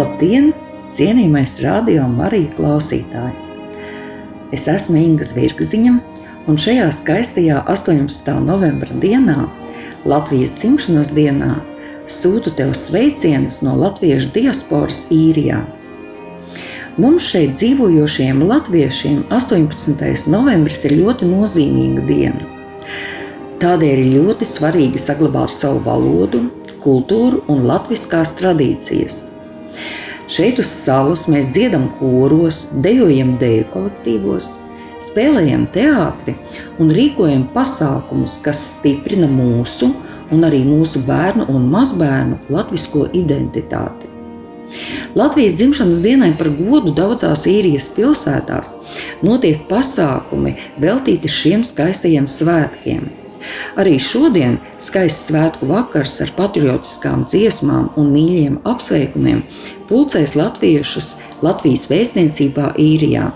Labdien, 0.00 0.46
cienījamais 0.94 1.58
radio 1.60 2.06
Marija 2.08 2.54
klausītāji! 2.56 3.34
Es 4.56 4.62
esmu 4.70 4.96
Inga 4.96 5.26
Zvirgziņa, 5.28 5.90
un 6.48 6.56
šajā 6.62 6.86
skaistajā 6.96 7.58
18. 7.68 8.30
novembra 8.46 8.94
dienā, 9.02 9.42
Latvijas 10.08 10.54
dzimšanas 10.56 11.10
dienā, 11.12 11.50
sūtu 12.08 12.52
tev 12.56 12.72
sveicienus 12.78 13.58
no 13.66 13.74
latviešu 13.76 14.30
diasporas 14.38 15.02
īrijā. 15.12 15.58
Mums 16.96 17.26
šeit 17.34 17.52
dzīvojošiem 17.58 18.40
latviešiem 18.46 19.26
18. 19.28 20.30
novembris 20.32 20.86
ir 20.88 20.94
ļoti 21.02 21.28
nozīmīga 21.28 22.06
diena. 22.08 22.48
Tādēļ 23.60 24.06
ir 24.06 24.16
ļoti 24.16 24.48
svarīgi 24.48 25.02
saglabāt 25.02 25.52
savu 25.52 25.84
valodu, 25.84 26.46
kultūru 26.80 27.42
un 27.52 27.66
latviskās 27.68 28.32
tradīcijas. 28.40 29.39
Šeit 30.30 30.60
uz 30.62 30.68
salas 30.70 31.24
mēs 31.26 31.48
dziedam 31.50 31.88
koros, 31.98 32.68
dejojam 32.84 33.32
deju 33.40 33.64
kolektīvos, 33.72 34.52
spēlējam 35.02 35.64
teātri 35.74 36.36
un 36.78 36.92
rīkojam 36.94 37.48
pasākumus, 37.50 38.36
kas 38.44 38.60
stiprina 38.76 39.26
mūsu 39.26 39.88
un 40.30 40.46
arī 40.46 40.60
mūsu 40.68 41.02
bērnu 41.02 41.48
un 41.50 41.66
mazbērnu 41.72 42.38
latvisko 42.54 43.08
identitāti. 43.10 44.06
Latvijas 45.18 45.56
dzimšanas 45.58 45.98
dienai 46.04 46.30
par 46.38 46.52
godu 46.54 46.94
daudzās 46.94 47.48
īrijas 47.50 47.88
pilsētās 47.96 48.76
notiek 49.26 49.66
pasākumi 49.66 50.54
veltīti 50.78 51.26
šiem 51.40 51.66
skaistajiem 51.66 52.30
svētkiem. 52.30 53.19
Arī 53.80 53.96
šodien 54.02 54.58
skaists 54.82 55.30
svētku 55.30 55.68
vakars 55.70 56.18
ar 56.24 56.32
patriotiskām 56.36 57.24
dziesmām 57.28 57.90
un 58.00 58.10
mīļiem 58.14 58.58
apsveikumiem 58.68 59.44
pulcēs 59.88 60.36
latviešus 60.38 61.14
Latvijas 61.44 61.86
vēstniecībā 61.90 62.74
īrijā. 62.80 63.30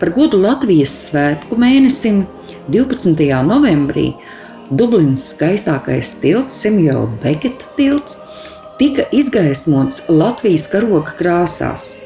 Par 0.00 0.12
godu 0.14 0.40
Latvijas 0.40 0.92
svētku 1.08 1.58
mēnesim 1.60 2.24
12. 2.70 3.26
novembrī 3.46 4.12
Dublinas 4.70 5.32
skaistākais 5.32 6.14
tilts, 6.22 6.60
Samuela 6.62 7.08
Beketa 7.22 7.66
tilts, 7.76 8.18
tika 8.78 9.08
izgaismots 9.10 10.04
Latvijas 10.08 10.68
karoga 10.70 11.16
krāsās. 11.18 11.96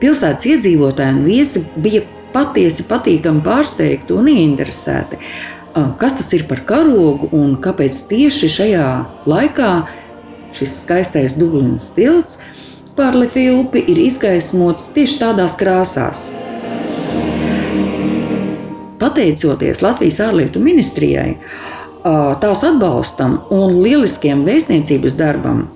Pilsētas 0.00 0.48
iedzīvotāji 0.48 1.18
un 1.18 1.26
viesi 1.28 1.62
bija 1.76 2.02
patiesi 2.34 2.86
patīkami 2.90 3.42
pārsteigti 3.46 4.14
un 4.16 4.28
ieinteresēti. 4.32 5.20
Kas 5.98 6.18
tas 6.20 6.30
ir 6.36 6.44
par 6.50 6.62
karogu 6.66 7.30
un 7.34 7.56
kāpēc 7.62 8.04
tieši 8.10 8.50
šajā 8.58 8.88
laikā 9.30 9.70
šis 10.54 10.80
skaistais 10.84 11.34
Dublinas 11.38 11.90
tilts 11.96 12.38
pār 12.94 13.16
Lefiju 13.18 13.64
upi 13.64 13.82
ir 13.90 13.98
izgaismots 14.04 14.92
tieši 14.94 15.18
tādās 15.24 15.56
krāsās? 15.58 16.28
Pateicoties 19.02 19.82
Latvijas 19.82 20.20
ārlietu 20.22 20.62
ministrijai, 20.62 21.34
tās 22.40 22.62
atbalstam 22.64 23.40
un 23.52 23.80
lieliskiem 23.82 24.46
vēstniecības 24.46 25.18
darbam, 25.18 25.66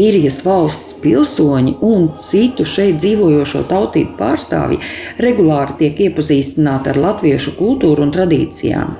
īrijas 0.00 0.40
valsts 0.46 0.96
pilsoņi 1.02 1.76
un 1.86 2.08
citu 2.18 2.66
šeit 2.66 2.98
dzīvojošo 3.02 3.64
tautību 3.70 4.16
pārstāvji 4.18 4.80
regulāri 5.22 5.78
tiek 5.82 6.04
iepazīstināti 6.08 6.92
ar 6.94 7.00
latviešu 7.08 7.56
kultūru 7.58 8.06
un 8.06 8.14
tradīcijām. 8.14 8.96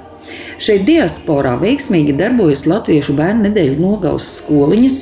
Šeit 0.58 0.86
diasporā 0.88 1.56
veiksmīgi 1.60 2.14
darbojas 2.18 2.64
Latviešu 2.70 3.14
bērnu 3.18 3.48
nedēļu 3.48 3.76
nogales 3.82 4.28
skoliņas, 4.38 5.00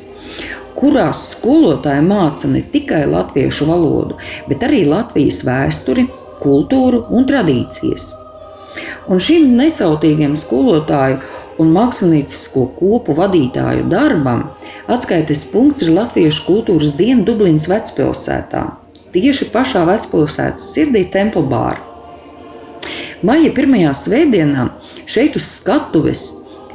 kurās 0.78 1.20
skolotāji 1.36 2.02
māca 2.06 2.48
ne 2.50 2.64
tikai 2.72 3.04
latviešu 3.06 3.68
valodu, 3.68 4.18
bet 4.48 4.64
arī 4.66 4.82
Latvijas 4.88 5.42
vēsturi, 5.46 6.08
kultūru 6.42 7.04
un 7.14 7.28
tradīcijas. 7.28 8.08
Un 9.12 9.20
šim 9.20 9.50
nesautīgiem 9.58 10.34
skolotāju 10.38 11.20
un 11.62 11.70
māksliniecisko 11.74 12.66
kopu 12.76 13.14
vadītāju 13.16 13.86
darbam 13.90 14.48
atskaites 14.90 15.44
punkts 15.52 15.86
ir 15.86 15.94
Latviešu 15.94 16.44
kultūras 16.48 16.92
diena 16.98 17.24
Dublinas 17.26 17.68
vecpilsētā, 17.70 18.66
tieši 19.14 19.48
pašā 19.54 19.86
vecpilsētas 19.88 20.72
sirdī 20.74 21.04
Templbāra. 21.12 21.80
Maija 23.22 23.52
pirmajā 23.54 23.92
svētdienā 23.94 24.68
šeit 25.06 25.38
uz 25.38 25.46
skatuves 25.60 26.24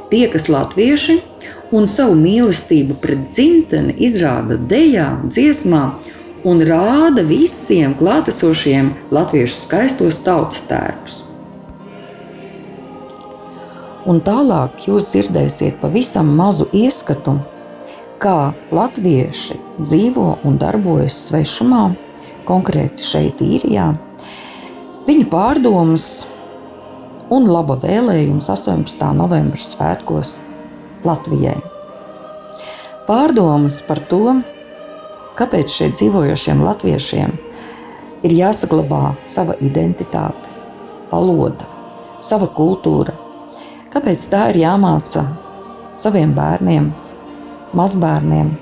tiekas 0.08 0.48
latvieši 0.48 1.18
un 1.76 1.84
savu 1.90 2.16
mīlestību 2.16 2.96
pret 3.02 3.26
dzimteni 3.28 3.98
izrāda 4.08 4.56
dejā, 4.70 5.10
dziesmā 5.28 5.82
un 6.48 6.64
rāda 6.64 7.24
visiem 7.28 7.96
klātesošiem 7.98 8.94
latviešu 9.12 9.66
skaistos 9.66 10.22
tautas 10.24 10.64
tērpus 10.70 11.26
un 14.08 14.22
tālāk 14.24 14.86
jūs 14.88 15.10
dzirdēsiet 15.12 15.78
pavisam 15.82 16.30
mazu 16.38 16.68
ieskatu, 16.72 17.36
kā 18.22 18.52
latvieši 18.74 19.58
dzīvo 19.78 20.28
un 20.48 20.56
darbojas 20.58 21.18
svešumā, 21.28 21.84
konkrēti 22.48 23.04
šeit, 23.04 23.42
īrijā. 23.44 23.92
Viņa 25.08 25.28
pārdomas 25.32 26.08
un 27.32 27.48
laba 27.48 27.76
vēlējums 27.80 28.48
18. 28.52 29.10
novembra 29.16 29.60
svētkos 29.60 30.38
Latvijai. 31.06 31.58
Pārdomas 33.08 33.78
par 33.86 34.00
to, 34.10 34.40
kāpēc 35.38 35.72
šeit 35.72 35.96
dzīvojošiem 36.00 36.64
latviešiem 36.64 37.36
ir 38.26 38.34
jāsaglabā 38.34 39.14
sava 39.28 39.54
identitāte, 39.64 40.50
valoda, 41.12 41.68
sava 42.24 42.50
kultūra, 42.52 43.14
Kāpēc 43.98 44.24
tā 44.30 44.40
ir 44.52 44.60
jāmāca 44.60 45.24
saviem 45.98 46.30
bērniem, 46.30 46.84
mazbērniem? 47.74 48.52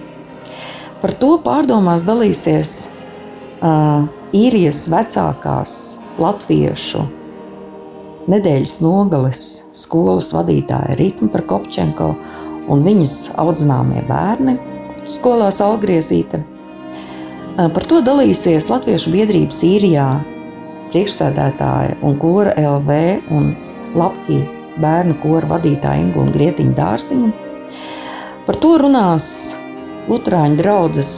Par 1.03 1.13
to 1.21 1.35
pārdomās 1.45 2.07
dalīsies 2.09 2.71
uh, 2.87 4.07
īrijas 4.33 4.79
vecākās 4.89 5.75
latviešu 6.17 7.05
nedēļas 8.33 8.79
nogales 8.87 9.45
skolas 9.77 10.33
vadītāja 10.39 10.97
Rītma 11.03 11.29
Prokopčenko 11.37 12.09
un 12.73 12.89
viņas 12.89 13.37
audzināmie 13.37 14.07
bērni 14.09 14.57
skolās 15.19 15.61
Algriezīte. 15.61 16.41
Uh, 16.41 17.69
par 17.69 17.85
to 17.85 18.01
dalīsies 18.09 18.73
Latviešu 18.73 19.13
biedrības 19.13 19.61
īrijā 19.69 20.11
priekšsēdētāja 20.97 22.01
un 22.01 22.21
kora 22.25 22.57
LV 22.57 23.03
un 23.37 23.53
Lapkija 24.01 24.56
bērnu 24.83 25.17
kora 25.23 25.57
vadītāja 25.57 26.05
Ingu 26.05 26.23
un 26.25 26.33
Grietiņu 26.35 26.75
dārziņu. 26.77 27.33
Par 28.47 28.59
to 28.63 28.77
runās 28.83 29.29
Lutāņu 30.07 30.59
draugas 30.61 31.13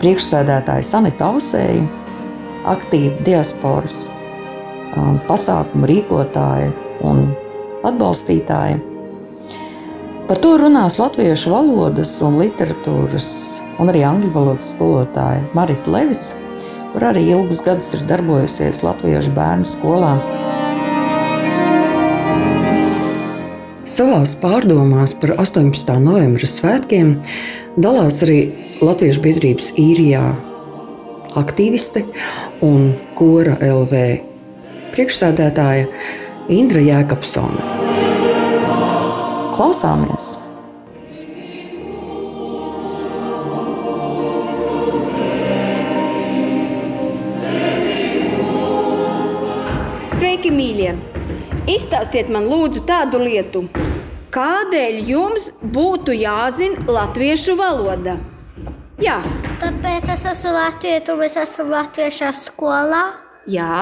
priekšsēdētāja 0.00 0.86
Sanita 0.86 1.28
Ausēja, 1.30 1.84
aktīva 2.68 3.20
diasporas 3.24 4.08
um, 4.96 5.20
pasākumu 5.28 5.88
rīkotāja 5.90 6.72
un 7.06 7.28
atbalstītāja. 7.86 8.80
Par 10.30 10.38
to 10.38 10.54
runās 10.60 11.00
latviešu 11.00 11.50
valodas 11.50 12.12
un 12.22 12.36
literatūras 12.38 13.30
un 13.82 13.90
arī 13.90 14.04
angļu 14.06 14.30
valodas 14.34 14.72
skolotāja 14.76 15.42
Marita 15.58 15.90
Levits, 15.90 16.36
kur 16.92 17.06
arī 17.08 17.24
ilgus 17.32 17.62
gadus 17.66 17.96
ir 17.96 18.04
darbojusies 18.10 18.84
latviešu 18.86 19.34
bērnu 19.34 19.66
skolā. 19.66 20.12
Savās 24.00 24.30
pārdomās 24.40 25.12
par 25.20 25.34
18. 25.42 25.90
novembra 26.00 26.48
svētkiem 26.48 27.10
dalās 27.84 28.22
arī 28.24 28.38
Latviešu 28.80 29.20
biedrības 29.26 29.66
īrijā 29.76 30.22
aktīviste 31.36 32.06
un 32.64 32.94
kora 33.18 33.58
LV 33.60 34.00
priekšsēdētāja 34.96 35.90
Indra 36.48 36.80
Jēkabsona. 36.80 37.68
Klausāmies! 39.52 40.38
Izstāstiet 51.70 52.30
man, 52.32 52.48
lūdzu, 52.50 52.82
tādu 52.88 53.20
lietu, 53.22 53.64
kādēļ 54.34 54.96
jums 55.10 55.50
būtu 55.62 56.14
jāzina 56.16 56.82
latviešu 56.90 57.56
valoda? 57.58 58.16
Jā, 59.00 59.20
Tāpēc 59.60 60.08
es 60.12 60.24
esmu 60.28 60.50
Latvijas 60.56 61.08
un 61.12 61.22
es 61.24 61.36
esmu 61.40 61.68
Latviešu 61.72 62.32
skolā. 62.36 63.02
jā. 63.48 63.76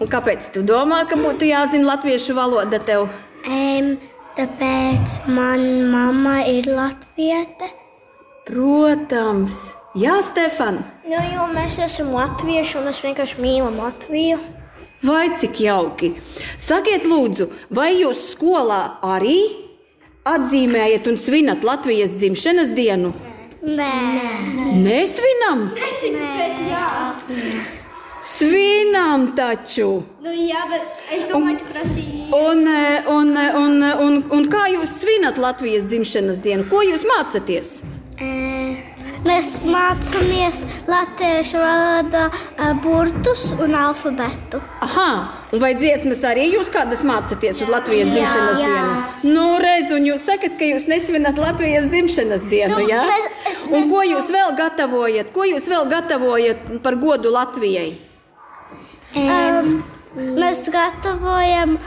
Un 0.00 0.08
kāpēc 0.08 0.46
tu 0.54 0.62
domā, 0.64 1.02
ka 1.08 1.18
būtu 1.20 1.44
jāzina 1.44 1.84
latviešu 1.90 2.32
valoda 2.34 2.78
tev? 2.80 3.10
Um, 3.44 3.90
tāpēc 4.38 5.18
manā 5.28 5.84
mamma 5.92 6.38
ir 6.48 6.64
latviete 6.72 7.68
Protams. 8.48 9.58
Jā, 9.94 10.16
Stefan, 10.24 10.80
Nu, 11.04 11.18
jo 11.34 11.44
mēs 11.52 11.76
esam 11.84 12.14
latvieši 12.16 12.78
un 12.80 12.86
mēs 12.88 13.02
vienkārši 13.04 13.42
mīlam 13.44 13.76
Latviju. 13.76 14.38
Vai 15.02 15.32
cik 15.36 15.60
jauki. 15.66 16.12
Sakiet, 16.58 17.04
lūdzu, 17.08 17.48
vai 17.74 17.92
jūs 17.98 18.22
skolā 18.32 18.82
arī 19.02 19.40
atzīmējat 20.28 21.08
un 21.10 21.18
svinat 21.18 21.66
Latvijas 21.66 22.14
dzimšanas 22.20 22.74
dienu? 22.76 23.12
Nē, 23.62 23.92
Nesvinam! 24.82 25.68
Svinam 28.22 29.32
taču! 29.34 30.02
nu, 30.22 30.30
jā, 30.30 30.62
bet 30.70 31.00
es 31.14 31.26
domāju, 31.30 31.58
ka 31.58 31.72
prasīja. 31.74 32.28
Un, 32.38 32.62
un, 33.10 33.32
un, 33.58 33.82
un, 34.06 34.20
un 34.30 34.46
kā 34.50 34.68
jūs 34.72 34.94
svinat 35.02 35.38
Latvijas 35.42 35.90
dzimšanas 35.90 36.42
dienu? 36.42 36.68
Ko 36.70 36.82
jūs 36.86 37.06
mācāties? 37.06 37.80
Mēs 39.26 39.60
mācāmies 39.64 40.64
latviešu 40.90 41.60
valodā 41.62 42.24
ā, 42.58 42.72
burtus 42.82 43.52
un 43.62 43.74
alfabētu. 43.78 44.60
Aha, 44.82 45.08
vai 45.62 45.72
dziesmas 45.78 46.22
arī 46.26 46.48
jūs 46.56 46.70
kādas 46.74 47.04
mācāties 47.06 47.60
uz 47.62 47.68
Latvijas 47.70 48.08
Jā. 48.10 48.14
dzimšanas 48.14 48.58
Jā. 48.58 48.68
dienu? 48.72 49.34
Nu, 49.34 49.46
redz, 49.62 49.92
un 49.94 50.08
jūs 50.10 50.26
sakat, 50.26 50.56
ka 50.58 50.64
jūs 50.72 50.88
nesvinat 50.90 51.38
Latvijas 51.38 51.86
dzimšanas 51.92 52.48
dienu, 52.50 52.78
Nu, 52.80 52.88
jā? 52.90 53.04
mēs- 53.06 53.30
es- 53.52 53.64
Un 53.70 53.82
mēs 53.84 53.90
ko 53.94 54.02
jūs 54.10 54.30
vēl 54.34 54.56
gatavojat? 54.58 55.32
Ko 55.32 55.46
jūs 55.46 55.68
vēl 55.70 55.86
gatavojat 55.90 56.82
par 56.82 56.96
godu 56.96 57.30
Latvijai? 57.30 57.98
Um, 59.14 59.82
mēs 60.16 60.66
gatavojam 60.72 61.78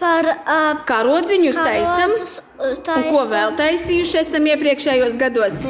par 0.00 0.24
uh, 0.24 0.80
Kā 0.88 1.02
rodziņus 1.04 1.56
taisam? 1.60 2.14
Un 2.60 3.02
ko 3.12 3.24
vēl 3.30 3.56
taisījuši 3.58 4.20
esam 4.24 4.46
iepriekšējos 4.46 5.16
gados? 5.20 5.64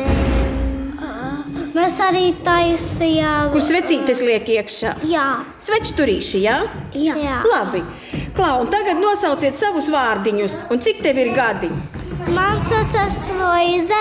Mēs 1.74 2.00
arī 2.02 2.24
taisījām. 2.44 3.50
Kur 3.54 3.62
svecītes 3.62 4.20
liek 4.26 4.48
iekšā? 4.56 4.96
Jā, 5.06 5.26
Svečturīši, 5.62 6.40
jā? 6.42 6.56
jā. 6.98 7.14
jā. 7.20 7.36
Labi. 7.46 7.82
Klau, 8.34 8.64
un 8.64 8.70
tagad 8.72 8.98
nosauciet 9.02 9.54
savus 9.58 9.86
vārdiņus. 9.92 10.64
Un 10.74 10.82
cik 10.82 11.02
tev 11.04 11.20
ir 11.22 11.30
gadi? 11.36 11.70
Man 12.30 12.60
saucas 12.68 13.16
Loize, 13.32 13.96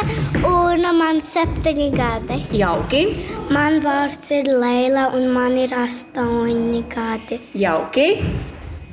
un 0.45 0.83
man 0.97 1.21
septiņi 1.23 1.89
gadi. 1.95 2.39
Jauki, 2.57 3.03
Man 3.49 3.79
vārds 3.81 4.29
ir 4.35 4.45
Leila, 4.61 5.07
un 5.17 5.29
man 5.33 5.55
ir 5.57 5.71
astoņi 5.73 6.83
gadi. 6.93 7.39
jauki. 7.57 8.09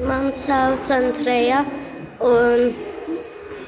Man 0.01 0.31
sauc 0.33 0.89
Andreja, 0.93 1.63
un 2.25 2.73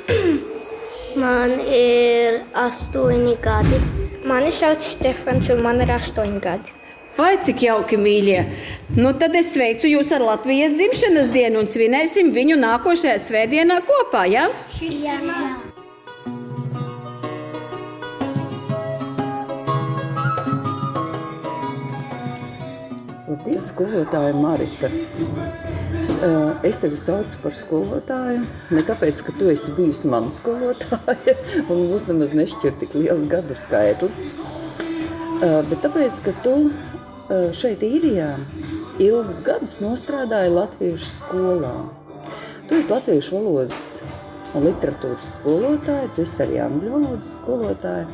man 1.22 1.56
ir 1.68 2.42
astoņi 2.56 3.36
gadi. 3.44 3.80
Mani 4.28 4.50
sauc 4.52 4.82
Stefans, 4.84 5.46
un 5.48 5.62
man 5.64 5.78
ir 5.80 5.88
astoņi 5.94 6.40
gadi. 6.44 6.74
Vai 7.16 7.30
cik 7.42 7.62
jauki, 7.64 7.96
mīļie? 7.96 8.42
Nu, 8.98 9.14
tad 9.16 9.32
es 9.38 9.54
sveicu 9.54 9.88
jūs 9.88 10.12
ar 10.12 10.20
Latvijas 10.20 10.76
dzimšanas 10.76 11.30
dienu 11.32 11.62
un 11.62 11.70
svinēsim 11.70 12.28
viņu 12.36 12.58
nākošajā 12.60 13.16
svētdienā 13.24 13.80
kopā. 13.88 14.26
Ja? 14.28 14.44
Jā, 14.84 15.16
jā. 15.16 15.48
Labdien, 23.28 23.64
skolotāja 23.64 24.36
Marita. 24.36 24.92
Eh, 26.08 26.68
Es 26.68 26.80
tevi 26.82 26.96
saucu 26.98 27.38
par 27.42 27.54
skolotāju. 27.54 28.42
Ne 28.74 28.80
tāpēc, 28.82 29.20
ka 29.22 29.32
tu 29.38 29.46
esi 29.52 29.70
bijusi 29.76 30.08
mana 30.10 30.32
skolotāja, 30.34 31.34
un 31.70 31.84
mums 31.84 32.06
nemaz 32.08 32.32
nešķir 32.34 32.74
tik 32.80 32.96
liels 32.96 33.26
gadu 33.30 33.54
skaitlis, 33.58 34.24
eh, 34.24 35.60
bet 35.68 35.78
tāpēc, 35.84 36.18
ka 36.24 36.34
tu 36.42 36.54
eh, 36.66 37.52
šeit 37.54 37.84
īrijā 37.86 38.32
ilgus 39.04 39.38
gadus 39.46 39.78
nostrādāji 39.84 40.54
Latviešu 40.56 41.12
skolā. 41.12 41.74
Tu 42.66 42.80
esi 42.80 42.92
Latviešu 42.92 43.38
valodas 43.38 43.86
un 44.56 44.66
literatūras 44.66 45.36
skolotāja, 45.38 46.10
tu 46.16 46.26
esi 46.26 46.42
arī 46.42 46.62
angļu 46.66 46.94
valodas 46.96 47.36
skolotāja. 47.38 48.08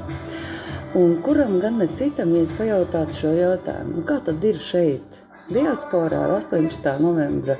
Un 0.98 1.16
kuram 1.24 1.56
gan 1.62 1.80
ne 1.80 1.88
citam, 1.88 2.36
ja 2.36 2.44
es 2.44 2.52
pajautātu 2.54 3.22
šo 3.22 3.32
jautājumu, 3.38 3.96
nu, 3.96 4.04
kā 4.06 4.20
tad 4.22 4.44
ir 4.46 4.60
šeit, 4.62 5.23
diasporā 5.52 6.24
ar 6.24 6.36
18. 6.38 6.94
novembra 7.02 7.58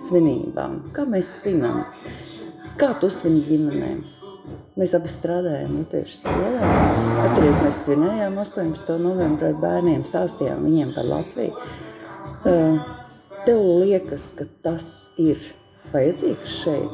svinībām? 0.00 0.78
Kā 0.96 1.04
mēs 1.08 1.40
svinam? 1.42 1.84
Kā 2.80 2.94
tu 3.00 3.10
svini 3.12 3.42
ģimenē? 3.48 3.90
Mēs 4.80 4.94
abi 4.96 5.10
strādājām 5.12 5.76
Latviešu 5.76 6.16
skolā. 6.22 6.70
Atceries, 7.26 7.58
mēs 7.60 7.82
svinējām 7.84 8.38
18. 8.40 8.96
novembrī 9.02 9.50
ar 9.50 9.58
bērniem, 9.60 10.06
stāstījām 10.08 10.64
viņiem 10.64 10.94
par 10.96 11.08
Latviju. 11.10 11.52
Tev 13.44 13.60
liekas, 13.82 14.30
ka 14.38 14.46
tas 14.64 14.86
ir 15.20 15.36
vajadzīgs 15.92 16.54
šeit, 16.62 16.92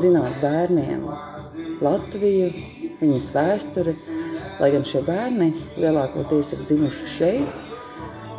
zināt 0.00 0.32
bērniem 0.40 1.04
Latviju, 1.82 2.48
viņas 3.02 3.28
vēsturi, 3.36 3.94
lai 4.62 4.70
gan 4.72 4.84
šie 4.88 5.02
bērni 5.04 5.50
lielākoties 5.82 6.54
ir 6.56 6.64
dzimuši 6.64 7.12
šeit. 7.18 7.62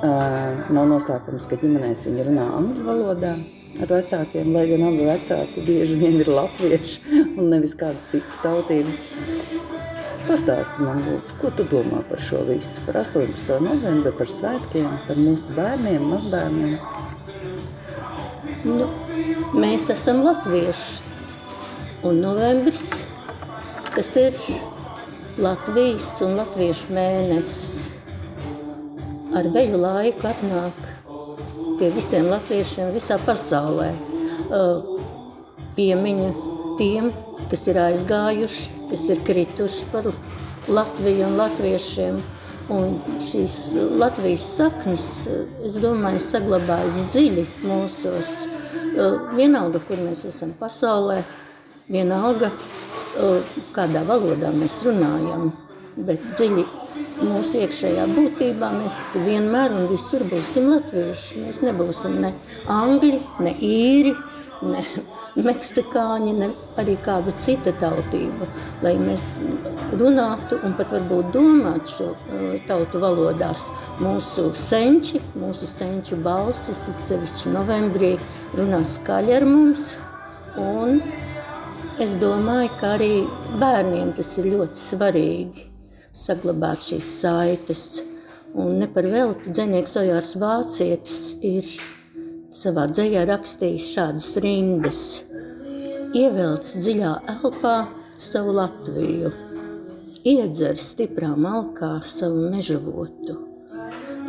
Nav 0.04 0.88
noslēpums, 0.90 1.46
ka 1.48 1.56
ģimenēs 1.62 2.02
viņi 2.10 2.26
runā 2.28 2.48
angļu 2.58 2.82
valodā 2.84 3.38
ar 3.82 3.90
vecākiem, 3.90 4.50
lai 4.54 4.66
gan 4.68 4.84
abi 4.90 5.06
vecāki 5.08 5.64
bieži 5.64 5.96
vien 6.02 6.18
ir 6.20 6.28
latvieši 6.28 7.14
un 7.40 7.48
nevis 7.54 7.76
kāda 7.80 8.02
citas 8.10 8.36
tautības. 8.44 9.00
Pastāsti 10.24 10.84
man, 10.84 11.02
lūdzu, 11.04 11.38
ko 11.40 11.52
tu 11.56 11.66
domā 11.72 12.02
par 12.08 12.20
šo 12.24 12.42
visu? 12.48 12.84
Par 12.86 13.00
18. 13.02 13.58
novembri, 13.64 14.12
par 14.16 14.30
svētkiem, 14.32 14.92
par 15.08 15.20
mūsu 15.20 15.56
bērniem, 15.56 16.06
mazbērniem. 16.12 16.78
Nu, 18.68 18.88
mēs 19.56 19.90
esam 19.92 20.22
latvieši. 20.24 21.10
Un 22.08 22.20
novembris, 22.20 22.90
tas 23.96 24.12
ir 24.20 24.36
Latvijas 25.40 26.18
un 26.24 26.36
Latviešu 26.40 26.92
mēnesis. 26.96 27.93
Ar 29.34 29.48
veļu 29.50 29.80
laiku 29.82 30.28
atnāk 30.30 30.82
pie 31.80 31.88
visiem 31.96 32.28
latviešiem 32.30 32.92
visā 32.94 33.18
pasaulē. 33.26 33.90
Uh, 34.54 35.00
Piemiņa 35.74 36.28
tiem, 36.78 37.08
kas 37.50 37.64
ir 37.72 37.80
aizgājuši, 37.82 38.68
kas 38.92 39.08
ir 39.10 39.24
krituši 39.25 39.88
par 39.90 40.12
Latviju 40.70 41.25
un 41.25 41.40
latviešiem. 41.40 42.20
Un 42.74 42.94
šīs 43.20 43.58
Latvijas 44.00 44.46
saknes, 44.60 45.08
es 45.66 45.80
domāju, 45.82 46.22
saglabājas 46.24 47.02
dziļi 47.16 47.48
mūsos. 47.66 48.32
Uh, 48.94 49.34
Vienalga, 49.34 49.82
kur 49.88 49.98
mēs 50.06 50.28
esam 50.30 50.54
pasaulē, 50.62 51.24
vienalga, 51.90 52.54
uh, 52.54 53.58
kādā 53.74 54.06
valodā 54.06 54.54
mēs 54.54 54.78
runājam, 54.86 55.50
bet 55.98 56.22
dziļi 56.38 56.70
mūsu 57.22 57.62
iekšējā 57.63 58.05
būtībā 58.13 58.70
mēs 58.77 58.98
vienmēr 59.25 59.74
un 59.75 59.89
visur 59.91 60.24
būsim 60.29 60.70
latvieši. 60.72 61.43
Mēs 61.46 61.62
nebūsim 61.65 62.20
ne 62.24 62.32
angļi, 62.72 63.20
ne 63.43 63.53
īri, 63.67 64.13
ne 64.63 64.84
meksikāņi, 65.48 66.36
ne 66.39 66.50
arī 66.82 66.96
kāda 67.05 67.34
cita 67.43 67.74
tautība. 67.82 68.48
Lai 68.86 68.96
mēs 69.01 69.27
runātu 70.00 70.60
un 70.65 70.77
pat 70.77 70.93
varbūt 70.96 71.34
domātu 71.36 71.98
šo 71.98 72.08
uh, 72.13 72.55
tautu 72.70 73.01
valodās. 73.03 73.67
Mūsu 74.03 74.50
senči, 74.58 75.22
mūsu 75.39 75.70
senču 75.70 76.20
balsis, 76.24 76.86
it 76.91 77.01
sevišķi 77.01 77.53
novembrī, 77.53 78.15
runā 78.58 78.84
skaļi 78.88 79.38
ar 79.41 79.50
mums. 79.50 79.93
Un 80.62 81.00
es 82.01 82.17
domāju, 82.22 82.74
ka 82.79 82.96
arī 82.98 83.13
bērniem 83.62 84.15
tas 84.17 84.36
ir 84.39 84.51
ļoti 84.53 84.82
svarīgi 84.82 85.73
saglabāt 86.13 86.86
šīs 86.86 87.10
saites. 87.22 87.84
Un 88.53 88.77
ne 88.82 88.88
par 88.88 89.08
velti 89.10 89.50
dzinieks 89.50 89.98
Ojārs 89.98 90.36
Vācietis 90.41 91.22
ir 91.41 91.65
savā 92.53 92.86
dzējā 92.91 93.25
rakstījis 93.29 93.89
šādas 93.96 94.29
rindas. 94.46 95.01
Ievelc 96.13 96.67
dziļā 96.70 97.13
elpā 97.34 97.77
savu 98.22 98.53
Latviju, 98.60 99.32
iedzer 100.29 100.77
stiprā 100.77 101.34
malkā 101.34 101.96
savu 102.05 102.46
mežavotu. 102.53 103.39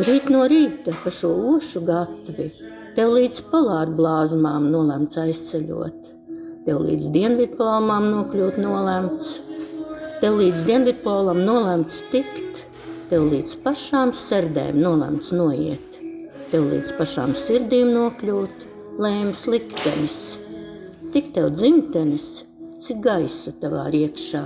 Rīt 0.01 0.31
no 0.33 0.47
rīta 0.51 0.95
pa 1.05 1.13
šo 1.13 1.35
ošu 1.53 1.85
gatvi 1.87 2.49
tev 2.97 3.13
līdz 3.15 3.45
polāru 3.51 3.95
blāzmām 3.99 4.71
nolemts 4.73 5.21
aizceļot, 5.21 6.09
tev 6.65 6.81
līdz 6.83 7.11
dienvidplāmām 7.15 8.09
nokļūt 8.11 8.59
nolemts, 8.63 9.37
tev 10.23 10.39
līdz 10.39 10.65
dienvidpolam 10.69 11.41
nolemts 11.47 12.03
tikt, 12.13 12.65
tev 13.11 13.27
līdz 13.33 13.57
pašām 13.65 14.13
serdēm 14.17 14.79
nolemts 14.81 15.33
noiet, 15.35 15.99
tev 16.53 16.69
līdz 16.71 16.95
pašām 16.99 17.35
sirdīm 17.39 17.93
nokļūt, 17.95 18.67
lēms 19.03 19.47
liktenis. 19.51 20.19
Tik 21.15 21.31
tev 21.37 21.51
dzimtenis, 21.55 22.29
cik 22.83 23.03
gaisa 23.05 23.55
tavā 23.63 23.87
iekšā. 23.95 24.45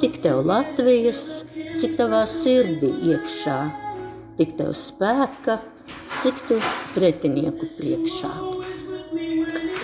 tik 0.00 0.20
tev 0.22 0.44
Latvijas, 0.46 1.42
cik 1.80 1.96
tavā 1.98 2.22
sirdī 2.30 2.92
iekšā, 3.10 3.56
tik 4.38 4.54
tev 4.60 4.70
spēka, 4.78 5.58
cik 6.22 6.44
tu 6.46 6.60
pretinieku 6.94 7.66
priekšā. 7.78 8.30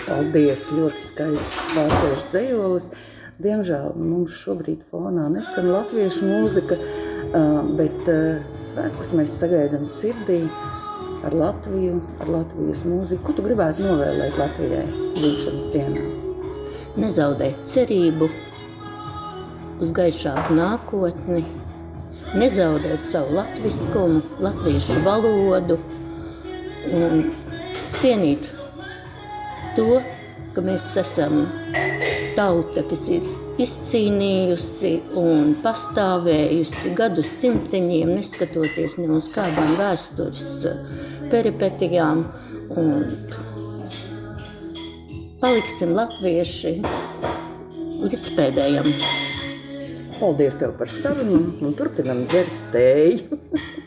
Paldies! 0.05 0.69
Ļoti 0.77 1.01
skaists 1.01 1.73
vāciešu 1.75 2.31
dzējolis. 2.31 2.89
Diemžēl 3.35 3.97
mums 3.99 4.37
šobrīd 4.39 4.85
fonā 4.87 5.25
neskan 5.27 5.65
latviešu 5.67 6.23
mūzika, 6.23 6.77
bet 7.75 8.07
svētkus 8.63 9.09
mēs 9.17 9.33
sagaidām 9.41 9.83
sirdī 9.91 10.37
ar 11.25 11.35
Latviju, 11.35 11.97
ar 12.23 12.31
Latvijas 12.31 12.85
mūziku. 12.87 13.25
Ko 13.25 13.35
tu 13.35 13.43
gribētu 13.43 13.83
novēlēt 13.83 14.37
Latvijai 14.39 14.85
dzimšanas 15.17 15.67
dienā? 15.73 16.05
Nezaudēt 17.01 17.65
cerību 17.67 18.29
uz 19.83 19.91
gaišāku 19.99 20.55
nākotni, 20.55 21.43
nezaudēt 22.39 23.03
savu 23.03 23.35
latviskumu, 23.35 24.23
latviešu 24.47 25.03
valodu 25.03 25.75
un 26.95 27.27
cienīt 27.91 28.47
to, 29.75 29.99
ka 30.55 30.63
mēs 30.63 30.87
esam 31.03 31.64
tauta, 32.35 32.83
kas 32.89 33.05
ir 33.11 33.25
izcīnījusi 33.61 34.91
un 35.19 35.53
pastāvējusi 35.63 36.93
gadu 36.97 37.23
simteņiem, 37.25 38.11
neskatoties 38.17 38.97
ne 38.99 39.09
uz 39.15 39.29
kādām 39.35 39.75
vēstures 39.79 40.49
peripetijām. 41.31 42.25
Un 42.75 43.05
paliksim 45.41 45.93
latvieši 45.95 46.75
līdz 48.03 48.29
pēdējiem. 48.35 48.91
Paldies 50.15 50.59
tev 50.59 50.77
par 50.79 50.91
sarunu 50.91 51.41
un 51.63 51.75
turpinam 51.77 52.23
dzert 52.27 52.61
tēju. 52.75 53.41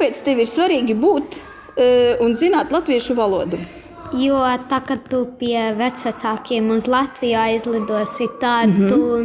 kāpēc 0.00 0.22
tev 0.24 0.38
ir 0.40 0.48
svarīgi 0.48 0.94
būt 0.96 1.34
uh, 1.36 2.22
un 2.24 2.32
zināt 2.32 2.70
latviešu 2.72 3.12
valodu? 3.18 3.58
Jo 4.16 4.40
tā, 4.66 4.80
kad 4.82 5.04
tu 5.12 5.26
pie 5.38 5.74
vecākiem 5.76 6.70
uz 6.74 6.88
Latviju 6.90 7.36
aizlidosi, 7.38 8.26
tad 8.40 8.72
mm 8.72 8.78
-hmm. 8.78 8.88
tu 8.88 9.18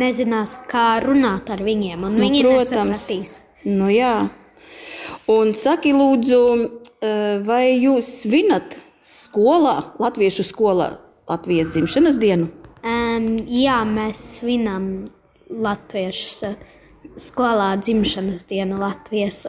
nezināsi, 0.00 0.64
kā 0.66 1.04
runāt 1.04 1.50
ar 1.52 1.60
viņiem. 1.62 2.00
Nu, 2.00 2.18
viņi 2.18 2.42
nesapratīs. 2.42 3.42
Nu, 3.64 3.90
jā. 3.92 4.30
Un 5.28 5.54
saki, 5.54 5.92
lūdzu, 5.92 6.40
vai 7.44 7.78
jūs 7.78 8.08
svinat 8.22 8.74
skolā, 9.02 9.92
Latviešu 9.98 10.42
skolā, 10.42 10.96
Latvijas 11.28 11.70
dzimšanas 11.76 12.18
dienu? 12.18 12.48
Um, 12.82 13.36
jā, 13.46 13.84
mēs 13.84 14.40
svinam 14.40 15.10
Latviešu 15.50 16.56
skolā 17.16 17.76
dzimšanas 17.76 18.44
dienu 18.48 18.80
Latvijas. 18.80 19.46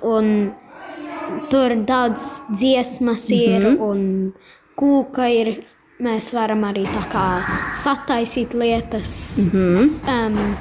Tur 1.49 1.75
daudz 1.87 2.41
dziesmas 2.55 3.29
ir 3.29 3.59
mm 3.59 3.75
-hmm. 3.75 3.89
un 3.89 4.33
kūka 4.75 5.29
ir. 5.29 5.63
Mēs 6.03 6.33
varam 6.33 6.63
arī 6.63 6.83
tā 6.83 7.03
kā 7.11 7.25
sataisīt 7.73 8.53
lietas. 8.53 9.37
Mm 9.37 9.49
-hmm. 9.51 9.89
um, 10.27 10.55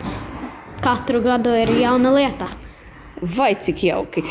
katru 0.81 1.21
gadu 1.21 1.55
ir 1.55 1.69
jauna 1.81 2.15
lieta. 2.15 2.49
Vai 3.37 3.55
cik 3.55 3.85
jauki. 3.85 4.23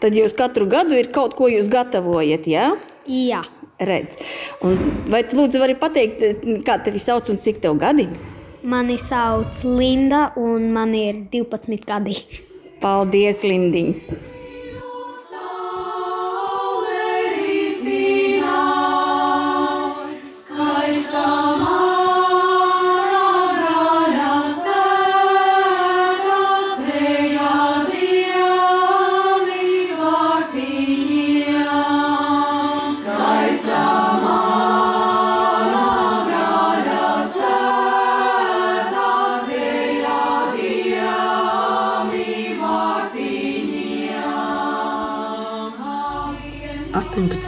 Tad 0.00 0.12
jūs 0.12 0.36
katru 0.36 0.66
gadu 0.66 0.96
ir 0.96 1.10
kaut 1.12 1.34
ko 1.34 1.48
jūs 1.48 1.68
gatavojat, 1.68 2.46
jā? 2.46 2.76
Jā. 3.06 3.42
Redz. 3.78 4.16
Un 4.64 4.78
vai 5.10 5.22
tu 5.22 5.36
lūdzu 5.36 5.58
vari 5.58 5.74
pateikt, 5.74 6.22
kā 6.66 6.78
tevi 6.84 6.98
sauc 6.98 7.28
un 7.30 7.38
cik 7.38 7.60
tev 7.60 7.76
gadi? 7.78 8.08
Mani 8.62 8.98
sauc 8.98 9.60
Linda, 9.64 10.32
un 10.36 10.72
man 10.72 10.94
ir 10.94 11.14
12 11.30 11.84
gadi. 11.86 12.16
Paldies, 12.80 13.42
Lindiņ! 13.42 14.37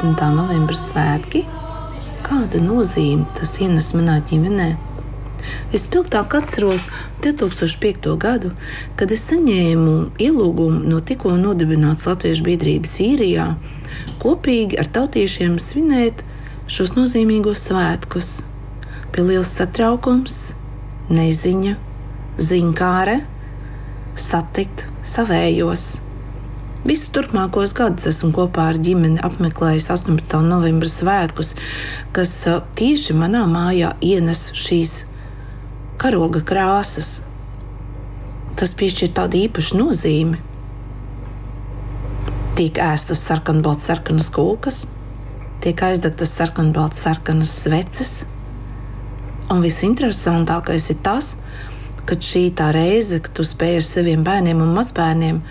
Novembra 0.04 0.76
svētki, 0.76 1.42
kāda 2.24 2.60
nozīme 2.62 3.26
tas 3.36 3.58
ienes 3.60 3.90
manā 3.92 4.20
ģimenē? 4.24 4.68
Vispilgtāk 5.72 6.34
atceros 6.38 6.86
2005. 7.22 8.16
gadu, 8.20 8.50
kad 8.96 9.12
es 9.12 9.22
saņēmu 9.28 10.16
ielūgumu 10.20 10.82
no 10.88 11.00
tikko 11.00 11.36
nodibinātas 11.36 12.06
Latviešu 12.08 12.46
biedrības 12.48 12.96
īrijā 13.04 13.46
kopīgi 14.22 14.78
ar 14.80 14.88
tautiešiem 14.88 15.58
svinēt 15.60 16.24
šos 16.70 16.94
nozīmīgos 16.96 17.66
svētkus. 17.68 18.42
Pie 19.10 19.24
liels 19.26 19.52
satraukums, 19.56 20.54
neziņa, 21.10 21.74
ziņkāre, 22.40 23.18
satikt 24.14 24.86
savējos 25.02 26.09
Visu 26.80 27.10
turpmākos 27.12 27.74
gadus 27.76 28.06
esmu 28.08 28.30
kopā 28.32 28.70
ar 28.70 28.78
ģimeni 28.80 29.20
apmeklējis 29.26 29.90
18. 29.92 30.38
novembra 30.48 30.88
svētkus, 30.88 31.50
kas 32.16 32.30
tieši 32.78 33.12
manā 33.20 33.42
mājā 33.50 33.90
ienes 34.00 34.46
šīs 34.56 34.94
karoga 36.00 36.40
krāsas. 36.40 37.10
Tas 38.56 38.72
piešķir 38.80 39.12
tādu 39.18 39.42
īpašu 39.42 39.76
nozīmi. 39.76 40.40
Tiek 42.56 42.80
ēstas 42.80 43.26
sarkanbalts, 43.28 43.84
sarkanas 43.90 44.30
kūkas, 44.32 44.80
tiek 45.60 45.84
aizdegtas 45.84 46.32
sarkanbalts, 46.40 47.04
sarkanas 47.04 47.52
sveces. 47.66 48.14
Un 49.52 49.60
visinteresantākais 49.60 50.88
ir 50.96 51.00
tas, 51.04 51.34
ka 52.08 52.16
šī 52.16 52.46
tā 52.56 52.72
reize, 52.72 53.20
kad 53.20 53.36
tu 53.36 53.44
spēj 53.44 53.82
ar 53.82 53.88
saviem 53.90 54.24
bērniem 54.24 54.64
un 54.64 54.72
mazbērniem 54.80 55.44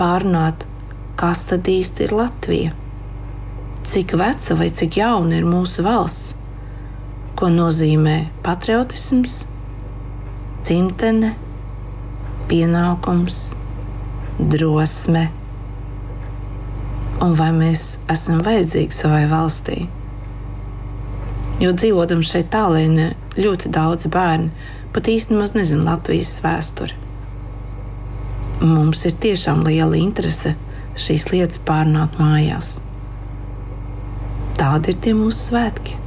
pārunāt 0.00 0.69
kas 1.20 1.42
tad 1.50 1.68
īsti 1.68 2.06
ir 2.06 2.14
Latvija? 2.16 2.70
Cik 3.84 4.14
veca 4.16 4.54
vai 4.56 4.68
cik 4.72 4.96
jauna 4.96 5.36
ir 5.36 5.48
mūsu 5.48 5.84
valsts? 5.84 6.30
Ko 7.36 7.50
nozīmē 7.52 8.14
patriotisms, 8.44 9.42
dzimtene, 10.64 11.34
pienākums, 12.48 13.40
drosme? 14.40 15.26
Un 17.20 17.36
vai 17.36 17.50
mēs 17.56 17.84
esam 18.12 18.40
vajadzīgi 18.44 18.96
savai 18.96 19.26
valstī? 19.28 19.82
Jo 21.60 21.74
dzīvojam 21.76 22.24
šeit 22.24 22.48
tālēnē, 22.54 23.10
ļoti 23.36 23.72
daudz 23.76 24.08
bērnu 24.08 24.48
pat 24.96 25.12
īstenībā 25.12 25.52
nezina 25.58 25.92
Latvijas 25.92 26.32
vēsturi. 26.44 26.96
Mums 28.64 29.04
ir 29.08 29.20
tiešām 29.20 29.64
liela 29.68 30.00
interese 30.00 30.56
šīs 31.00 31.28
lietas 31.32 31.62
pārnāt 31.66 32.18
mājās. 32.20 32.78
Tādi 34.60 34.92
ir 34.92 35.00
tie 35.04 35.16
mūsu 35.16 35.50
svētki. 35.50 35.99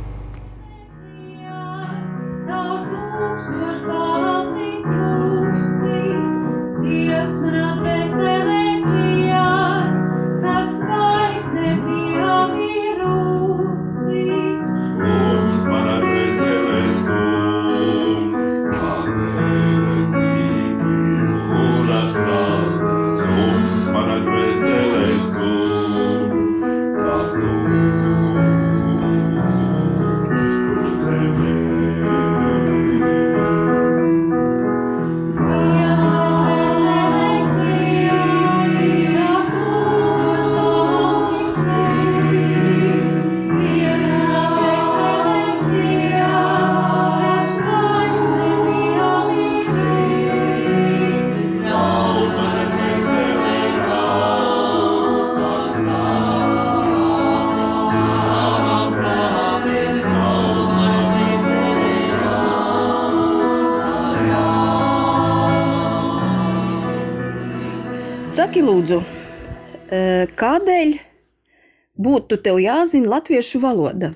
Būtu 72.14 72.40
tev 72.46 72.62
jāzina 72.62 73.18
latviešu 73.18 73.62
valoda? 73.64 74.14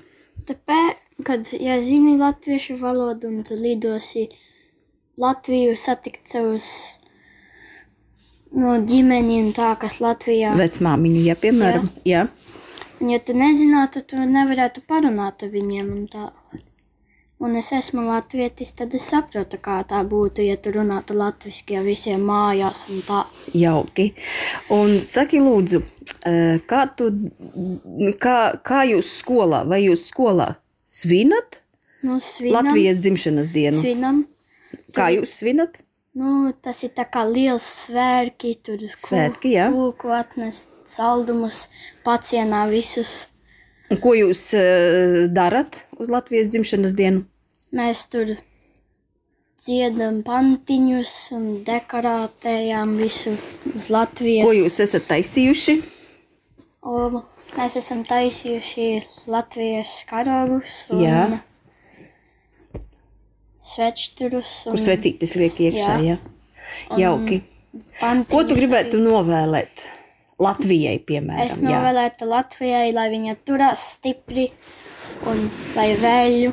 Tāpēc, 0.48 1.02
kad 1.26 1.50
ja 1.58 1.80
zini 1.82 2.16
latviešu 2.20 2.78
valodu 2.80 3.28
un 3.32 3.42
tu 3.46 3.58
lidosi 3.58 4.28
Latviju 5.18 5.72
satikt 5.74 6.30
savus 6.30 6.66
no 8.54 8.76
ģimeņiem, 8.86 9.48
tā 9.56 9.72
kas 9.80 9.98
Latvijā. 9.98 10.52
Vecmāmiņu, 10.58 11.24
ja 11.26 11.34
piemēram, 11.38 11.88
jā. 12.06 12.28
Un, 13.00 13.10
ja 13.12 13.18
tu 13.18 13.34
nezinātu, 13.34 14.04
tu 14.06 14.18
nevarētu 14.22 14.84
parunāt 14.86 15.42
ar 15.42 15.50
viņiem. 15.50 15.90
Un, 15.96 16.06
tā. 16.12 16.28
Un 17.38 17.54
es 17.58 17.70
esmu 17.72 18.02
latvietis, 18.06 18.72
tad 18.78 18.94
es 18.98 19.06
saprotu, 19.12 19.60
kā 19.62 19.80
tā 19.88 20.02
būtu, 20.08 20.42
ja 20.46 20.56
tu 20.56 20.72
runātu 20.74 21.16
latviešu 21.18 21.78
ar 21.78 21.86
visiem 21.86 22.24
mājās. 22.26 22.88
un 22.90 23.02
tā. 23.06 23.22
Jauki. 23.54 24.12
Un 24.74 24.98
saki, 25.00 25.40
lūdzu, 25.40 25.82
eh, 26.24 26.58
kā, 26.66 26.86
tu, 26.96 27.10
kā, 28.18 28.38
kā 28.62 28.82
jūs 28.90 29.18
skolā, 29.22 29.64
vai 29.66 29.84
jūs 29.84 30.08
skolā 30.10 30.56
svinat 30.86 31.62
Nu, 32.00 32.20
svinam, 32.20 32.64
Latvijas 32.64 32.98
dzimšanas 33.02 33.50
dienu? 33.52 33.80
Svinam. 33.80 34.22
Kā 34.94 35.08
jūs 35.10 35.32
svinat? 35.40 35.80
Nu, 36.18 36.52
tas 36.62 36.82
ir 36.86 36.92
tā 36.94 37.04
kā 37.10 37.24
liels 37.26 37.66
svētki, 37.86 38.54
tur 38.62 38.84
Svētki, 38.98 39.54
jā. 39.56 39.68
kūku 39.74 40.12
atnest, 40.14 40.70
saldumus, 40.86 41.66
pacienā 42.06 42.64
visus. 42.70 43.28
Un 43.90 44.00
ko 44.02 44.14
jūs 44.14 44.50
uh, 44.58 45.26
darat 45.32 45.82
uz 45.98 46.10
Latvijas 46.12 46.52
dzimšanas 46.52 46.94
dienu? 46.98 47.24
Mēs 47.74 48.06
tur 48.12 48.36
dziedam 49.58 50.22
pantiņus 50.26 51.14
un 51.36 51.46
dekorētējām 51.66 52.94
visu 53.00 53.34
uz 53.74 53.88
Latvijas. 53.92 54.46
Ko 54.46 54.54
jūs 54.56 54.78
esat 54.84 55.08
taisījuši? 55.10 55.76
O, 56.88 57.22
mēs 57.58 57.76
esam 57.80 58.04
taisījuši 58.08 58.88
Latvijas 59.28 59.98
karogus 60.08 60.84
un 60.94 61.02
Jā. 61.02 61.22
svečturus. 63.60 64.62
Un 64.68 64.76
Kur 64.76 64.82
svecītis 64.86 65.34
liek 65.38 65.58
iekšā? 65.68 65.98
Jā. 66.06 66.16
Jā. 66.16 66.98
Jauki. 67.08 67.42
pantiņus 68.00 68.30
Ko 68.32 68.44
tu 68.48 68.56
gribētu 68.56 68.96
arī. 68.98 69.06
novēlēt 69.10 69.86
Latvijai, 70.38 70.98
piemēram? 71.02 71.46
Es 71.50 71.58
Jā. 71.58 71.66
novēlētu 71.72 72.28
Latvijai, 72.30 72.92
lai 72.94 73.08
viņa 73.12 73.36
turās 73.44 73.84
stipri 73.98 74.48
un 75.26 75.50
lai 75.76 75.94
vēļu, 75.96 76.52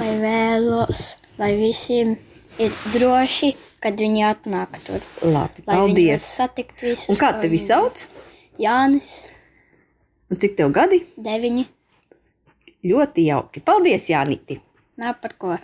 lai 0.00 0.10
vēlos, 0.22 1.16
lai 1.38 1.52
visiem 1.56 2.16
ir 2.58 2.70
droši, 2.94 3.54
kad 3.80 3.94
viņi 3.98 4.24
atnāk 4.26 4.78
tur. 4.86 5.00
Labi, 5.22 5.62
Lai 5.66 5.76
paldies. 5.76 6.22
satikt 6.22 6.80
visus. 6.82 7.08
Un 7.08 7.16
kā 7.16 7.32
tevi 7.40 7.56
viņi- 7.58 7.66
sauc? 7.66 8.06
Jānis, 8.58 9.24
Un 10.30 10.36
cik 10.36 10.56
tev 10.56 10.72
gadi? 10.72 11.06
deviņi, 11.16 11.66
Ļoti 12.84 13.24
jauki. 13.26 13.60
Paldies, 13.60 14.06
Jānīti! 14.08 14.60
nav 14.96 15.14
par 15.20 15.32
ko. 15.38 15.56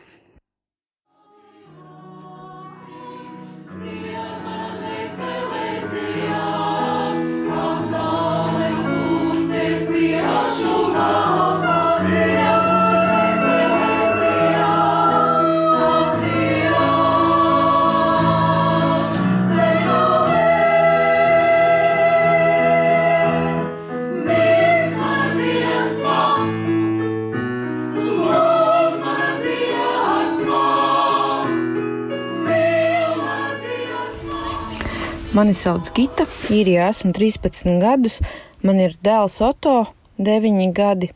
Mani 35.34 35.50
sauc 35.58 35.88
Gita, 35.96 36.28
īrijā 36.54 36.84
esmu 36.92 37.08
13 37.10 37.80
gadus, 37.82 38.20
man 38.62 38.76
ir 38.78 38.92
dēls 39.02 39.40
Oto, 39.42 39.80
9 40.22 40.68
gadi. 40.76 41.08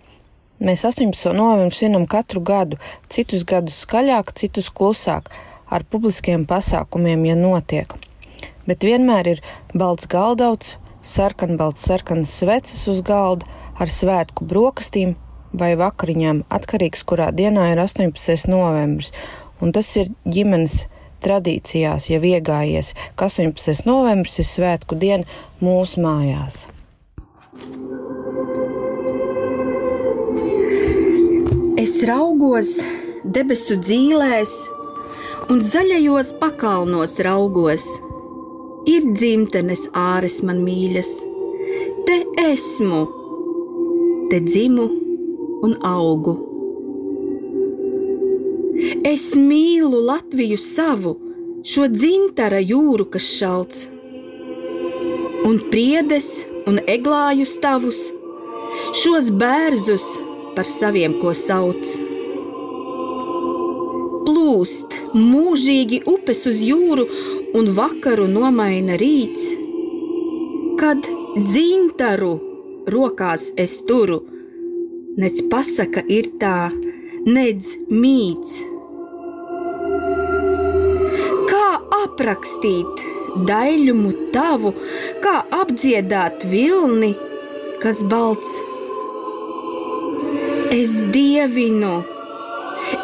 Mēs 0.59 0.83
18. 0.89 1.31
novembrī 1.39 1.77
svinam 1.77 2.07
katru 2.11 2.43
gadu, 2.43 2.81
citus 3.15 3.45
gadus 3.47 3.77
skaļāk, 3.85 4.33
citus 4.35 4.73
klusāk, 4.75 5.31
ar 5.71 5.87
publiskiem 5.87 6.49
pasākumiem, 6.51 7.29
ja 7.31 7.39
notiek. 7.39 7.95
Bet 8.67 8.83
vienmēr 8.83 9.37
ir 9.37 9.45
balts 9.71 10.11
galdauts, 10.11 10.81
sarkanbalts, 10.99 11.87
sarkanas 11.87 12.35
sveces 12.43 12.91
uz 12.91 13.05
galda, 13.07 13.47
ar 13.79 13.87
svētku 13.87 14.51
brokastīm 14.51 15.15
vai 15.55 15.77
vakariņām, 15.79 16.43
atkarīgs 16.51 17.07
kurā 17.07 17.31
dienā 17.31 17.71
ir 17.71 17.87
18. 17.87 18.51
novembris. 18.51 19.15
Un 19.63 19.71
tas 19.71 19.95
ir 19.95 20.11
ģimenes 20.27 20.89
tradīcijās 21.25 22.09
jau 22.13 22.23
iegājies, 22.23 22.95
ka 23.17 23.29
18. 23.29 23.87
novembris 23.89 24.39
ir 24.43 24.49
svētku 24.49 24.99
diena 24.99 25.25
mūsu 25.61 26.03
mājās. 26.05 26.67
Es 31.79 32.01
raugos 32.09 32.77
debesu 33.25 33.77
dzīlēs, 33.81 34.53
un 35.53 35.63
zaļajos 35.65 36.35
pakalnos 36.41 37.19
raugos. 37.25 37.87
Ir 38.89 39.05
dzimtenes 39.13 39.85
āres 39.97 40.39
man 40.47 40.63
mīļas, 40.65 41.11
te 42.09 42.23
esmu, 42.49 43.03
te 44.31 44.41
dzimu 44.45 44.87
un 45.67 45.77
augu. 45.85 46.48
Es 48.79 49.33
mīlu 49.35 49.99
Latviju 50.07 50.59
savu, 50.61 51.17
šo 51.67 51.89
dzintara 51.91 52.61
jūru, 52.63 53.09
kas 53.11 53.27
šalts, 53.39 53.89
un 55.49 55.59
priedes 55.73 56.29
un 56.69 56.79
eglājus 56.87 57.57
tavus, 57.63 57.99
šos 59.01 59.33
bērzus 59.41 60.05
par 60.55 60.69
saviem, 60.69 61.17
ko 61.19 61.35
sauc. 61.35 61.91
Plūst 64.29 64.95
mūžīgi 65.17 66.05
upes 66.13 66.45
uz 66.51 66.61
jūru, 66.63 67.09
un 67.59 67.73
vakaru 67.75 68.29
nomaina 68.31 68.99
rīts, 69.01 69.49
kad 70.79 71.09
dzintaru 71.35 72.35
rokās 72.95 73.51
es 73.59 73.81
turu, 73.89 74.21
nec 75.19 75.43
pasaka 75.51 76.05
ir 76.07 76.31
tā, 76.39 76.69
nedz 77.29 77.75
mīts. 77.93 78.59
Kā 81.51 81.67
aprakstīt 82.03 83.03
daļumu 83.49 84.13
tavu, 84.35 84.73
kā 85.25 85.37
apdziedāt 85.61 86.47
vilni, 86.49 87.13
kas 87.83 88.01
balts? 88.13 88.55
Es 90.75 90.95
dievinu, 91.15 91.99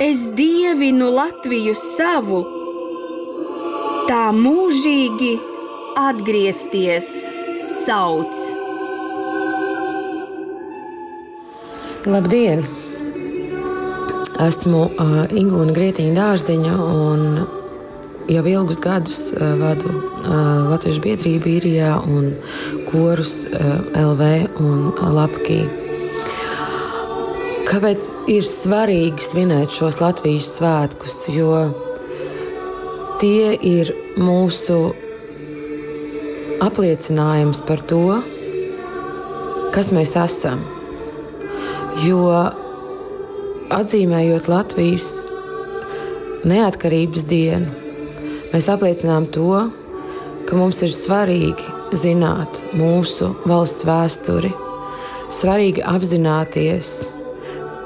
es 0.05 0.29
dievinu 0.39 1.11
Latviju 1.15 1.75
savu, 1.81 2.43
tā 4.09 4.29
mūžīgi 4.37 5.35
atgriezties 6.05 7.11
sauc. 7.65 8.41
Labdien! 12.05 12.84
Esmu 14.43 14.81
uh, 14.89 15.13
Ingūna 15.31 15.71
Grieķiņa 15.77 16.15
dārziņa 16.17 16.73
un 16.83 17.21
jau 18.27 18.43
ilgus 18.51 18.81
gadus 18.83 19.29
uh, 19.31 19.53
vadu 19.61 19.93
uh, 19.93 20.73
Latvijas 20.73 20.99
biedrību 21.05 21.53
īrijā 21.53 21.93
un 22.03 22.33
korus 22.89 23.45
uh, 23.47 23.85
LV 23.95 24.59
un 24.59 24.91
Lapkī. 25.15 25.61
Kāpēc 27.69 28.09
ir 28.35 28.43
svarīgi 28.49 29.23
svinēt 29.23 29.71
šos 29.75 30.01
Latvijas 30.03 30.51
svētkus? 30.59 31.21
Jo 31.31 31.63
tie 33.23 33.55
ir 33.55 33.95
mūsu 34.19 34.81
apliecinājums 36.65 37.63
par 37.71 37.87
to, 37.87 38.19
kas 39.75 39.95
mēs 39.95 40.19
esam. 40.19 40.67
Jo 42.03 42.27
atzīmējot 43.73 44.49
Latvijas 44.51 45.23
neatkarības 46.45 47.25
dienu, 47.29 47.73
mēs 48.53 48.69
apliecinām 48.69 49.27
to, 49.33 49.65
ka 50.45 50.59
mums 50.59 50.83
ir 50.85 50.93
svarīgi 50.93 51.97
zināt 51.97 52.61
mūsu 52.77 53.31
valsts 53.49 53.87
vēsturi, 53.89 54.53
svarīgi 55.33 55.85
apzināties, 55.89 56.95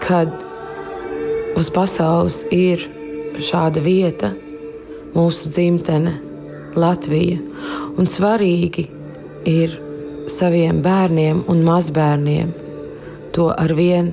kad 0.03 0.33
uz 1.59 1.71
pasaules 1.75 2.43
ir 2.55 2.83
šāda 3.39 3.83
vieta, 3.85 4.33
mūsu 5.15 5.53
dzimtene, 5.55 6.19
Latvija, 6.79 7.39
un 7.99 8.07
svarīgi 8.07 8.85
ir 9.49 9.73
saviem 10.31 10.83
bērniem 10.85 11.41
un 11.51 11.63
mazbērniem 11.67 12.53
to 13.35 13.49
arvien 13.51 14.13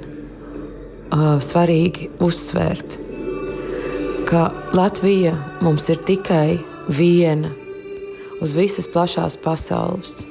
uh, 1.16 1.40
svarīgi 1.42 2.10
uzsvērt, 2.24 2.98
ka 4.28 4.50
Latvija 4.76 5.36
mums 5.64 5.88
ir 5.94 6.02
tikai 6.06 6.60
viena 6.92 7.52
uz 8.44 8.56
visas 8.58 8.88
plašās 8.92 9.38
pasaules, 9.42 10.24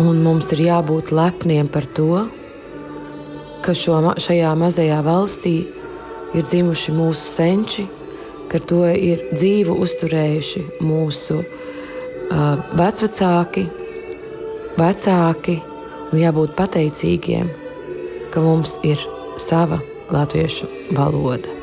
un 0.00 0.22
mums 0.24 0.52
ir 0.54 0.64
jābūt 0.68 1.12
lepniem 1.12 1.68
par 1.70 1.86
to, 1.96 2.24
ka 3.64 3.74
šo, 3.74 4.00
šajā 4.22 4.54
mazajā 4.58 5.00
valstī 5.04 5.56
ir 6.36 6.46
dzimuši 6.46 6.94
mūsu 6.94 7.32
senči, 7.34 7.88
ka 8.48 8.60
to 8.64 8.84
ir 8.88 9.26
dzīvu 9.34 9.76
uzturējuši 9.84 10.64
mūsu 10.80 11.42
uh, 11.42 12.56
vecvecāki, 12.78 13.66
vecāki, 14.78 15.58
un 16.08 16.22
jābūt 16.22 16.56
pateicīgiem, 16.56 17.52
ka 18.32 18.40
mums 18.40 18.78
ir 18.86 19.02
sava 19.36 19.82
latviešu 20.10 20.66
valoda. 20.96 21.57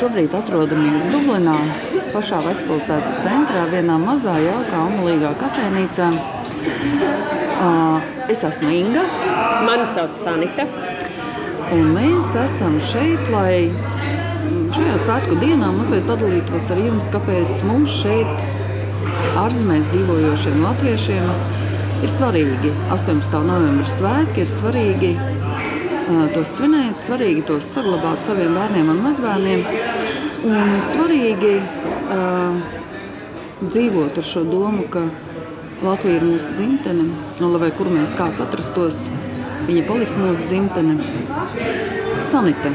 Šobrīd 0.00 0.32
atrodamies 0.32 1.04
Dublinā, 1.12 1.58
pašā 2.14 2.38
vecpilsētas 2.40 3.18
centrā, 3.20 3.66
vienā 3.68 3.98
mazā, 4.00 4.32
jaukā, 4.40 4.78
omulīgā 4.86 5.34
kafejnīcā. 5.42 6.06
Es 8.32 8.40
esmu 8.48 8.70
Inga. 8.72 9.02
Mani 9.66 9.84
sauc 9.84 10.16
Sanita. 10.16 10.64
Un 11.76 11.92
mēs 11.92 12.30
esam 12.40 12.78
šeit, 12.80 13.28
lai 13.28 13.68
šajā 14.72 14.96
svētku 15.04 15.36
dienā 15.42 15.68
mazliet 15.76 16.08
padalītos 16.08 16.70
ar 16.72 16.80
jums, 16.80 17.10
kāpēc 17.12 17.60
mums 17.68 17.98
šeit, 18.00 18.46
ārzemēs 19.42 19.92
dzīvojošiem 19.92 20.64
latviešiem, 20.64 21.28
ir 22.00 22.16
svarīgi 22.16 22.72
18. 22.96 23.36
novembra 23.52 23.92
svētki, 23.98 24.46
ir 24.46 24.54
svarīgi 24.56 25.12
tos 26.34 26.50
svinēt, 26.56 27.00
svarīgi 27.04 27.44
tos 27.48 27.68
saglabāt 27.74 28.22
saviem 28.24 28.54
bērniem 28.56 28.90
un 28.92 29.02
mazbērniem. 29.04 29.64
Un 30.50 30.78
svarīgi 30.86 31.56
uh, 31.60 32.60
dzīvot 33.60 34.20
ar 34.20 34.26
šo 34.26 34.44
domu, 34.48 34.86
ka 34.92 35.04
Latvija 35.80 36.18
ir 36.18 36.26
mūsu 36.28 36.52
dzimtene, 36.56 37.06
un 37.40 37.56
lai 37.56 37.70
kur 37.76 37.88
mēs 37.92 38.12
kāds 38.16 38.42
atrastos, 38.44 39.06
viņa 39.68 39.84
paliks 39.88 40.16
mūsu 40.20 40.44
dzimtene. 40.44 40.96
Sanita, 42.24 42.72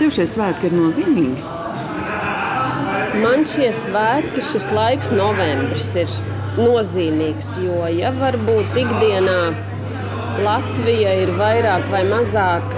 tev 0.00 0.10
šie 0.14 0.26
svētki 0.30 0.70
ir 0.70 0.78
nozīmīgi? 0.78 1.50
Man 3.22 3.44
šie 3.46 3.68
svētki, 3.76 4.42
šis 4.42 4.70
laiks, 4.74 5.12
novembris, 5.14 5.92
ir 6.00 6.14
nozīmīgs. 6.58 7.52
Jo, 7.62 7.84
ja 7.92 8.10
varbūt 8.16 8.78
ikdienā 8.82 9.38
Latvija 10.40 11.12
ir 11.20 11.30
vairāk 11.36 11.84
vai 11.92 12.00
mazāk 12.08 12.76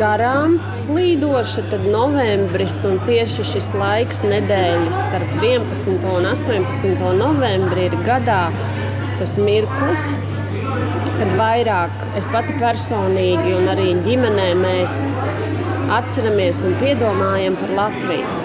garām 0.00 0.54
slīdoša, 0.78 1.66
tad 1.72 1.84
novembris 1.92 2.78
un 2.88 2.96
tieši 3.04 3.44
šis 3.50 3.68
laiks 3.76 4.22
nedēļas 4.24 5.02
starp 5.02 5.34
11. 5.42 5.98
un 6.14 6.28
18. 6.30 7.04
novembri 7.18 7.88
ir 7.90 7.98
gadā 8.08 8.46
tas 9.18 9.36
mirklis, 9.42 10.08
kad 11.18 11.36
vairāk 11.36 12.08
es 12.16 12.30
pati 12.32 12.56
personīgi 12.62 13.52
un 13.58 13.68
arī 13.74 13.90
ģimenē 14.08 14.48
mēs 14.62 14.98
atceramies 15.98 16.64
un 16.64 16.76
piedomājam 16.80 17.60
par 17.60 17.76
Latviju. 17.82 18.36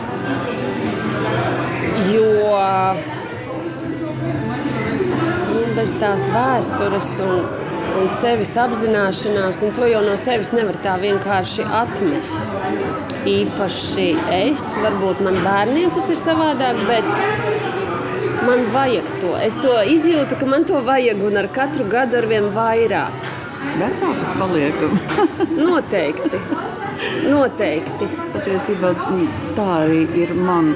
Jo 2.11 2.31
bez 5.73 5.93
tās 5.99 6.23
vēstures 6.29 7.17
un 7.23 7.62
un 7.99 8.09
sevis 8.13 8.53
apzināšanās, 8.59 9.61
un 9.65 9.73
to 9.77 9.87
jau 9.89 10.01
no 10.05 10.15
sevis 10.19 10.53
nevar 10.55 10.77
tā 10.83 10.95
vienkārši 11.01 11.65
atmest. 11.81 12.67
Īpaši 13.29 14.07
es, 14.35 14.73
varbūt 14.83 15.23
man 15.25 15.37
bērniem 15.45 15.93
tas 15.95 16.09
ir 16.11 16.19
savādāk, 16.21 16.79
bet 16.89 17.07
man 18.47 18.65
vajag 18.73 19.07
to. 19.21 19.33
Es 19.39 19.57
to 19.61 19.75
izjūtu, 19.95 20.39
ka 20.39 20.49
man 20.49 20.67
to 20.69 20.81
vajag, 20.85 21.23
un 21.27 21.39
ar 21.43 21.49
katru 21.55 21.87
gadu 21.91 22.19
ar 22.19 22.29
vien 22.31 22.49
vairāk. 22.55 23.31
Vecākas 23.79 24.33
paliekam. 24.37 24.97
Noteikti. 25.65 26.41
Noteikti. 27.31 28.09
Patiesībā 28.35 28.91
tā 29.57 29.67
arī 29.85 30.03
ir 30.19 30.33
man. 30.35 30.73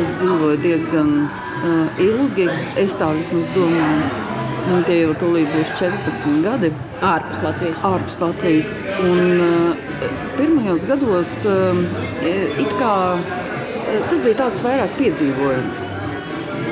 Es 0.00 0.14
dzīvoju 0.16 0.60
diezgan 0.64 1.14
uh, 1.26 2.02
ilgi. 2.02 2.48
Es 2.80 2.96
tā 2.98 3.12
vismaz 3.18 3.52
domāju. 3.56 4.31
Un 4.70 4.84
tie 4.86 5.00
jau 5.00 5.14
tūlīt 5.18 5.48
būs 5.50 5.72
14 5.74 6.42
gadi. 6.44 6.70
Ārpus 7.02 7.40
Latvijas. 7.42 7.80
Ārpus 7.86 8.18
Latvijas. 8.22 8.70
Un, 9.02 9.40
uh, 9.42 10.12
pirmajos 10.36 10.84
gados 10.86 11.32
uh, 11.50 11.80
kā, 12.78 12.92
uh, 13.18 14.04
tas 14.06 14.22
bija 14.22 14.38
tāds 14.44 14.60
vairāk 14.62 14.94
piedzīvojums. 15.00 15.82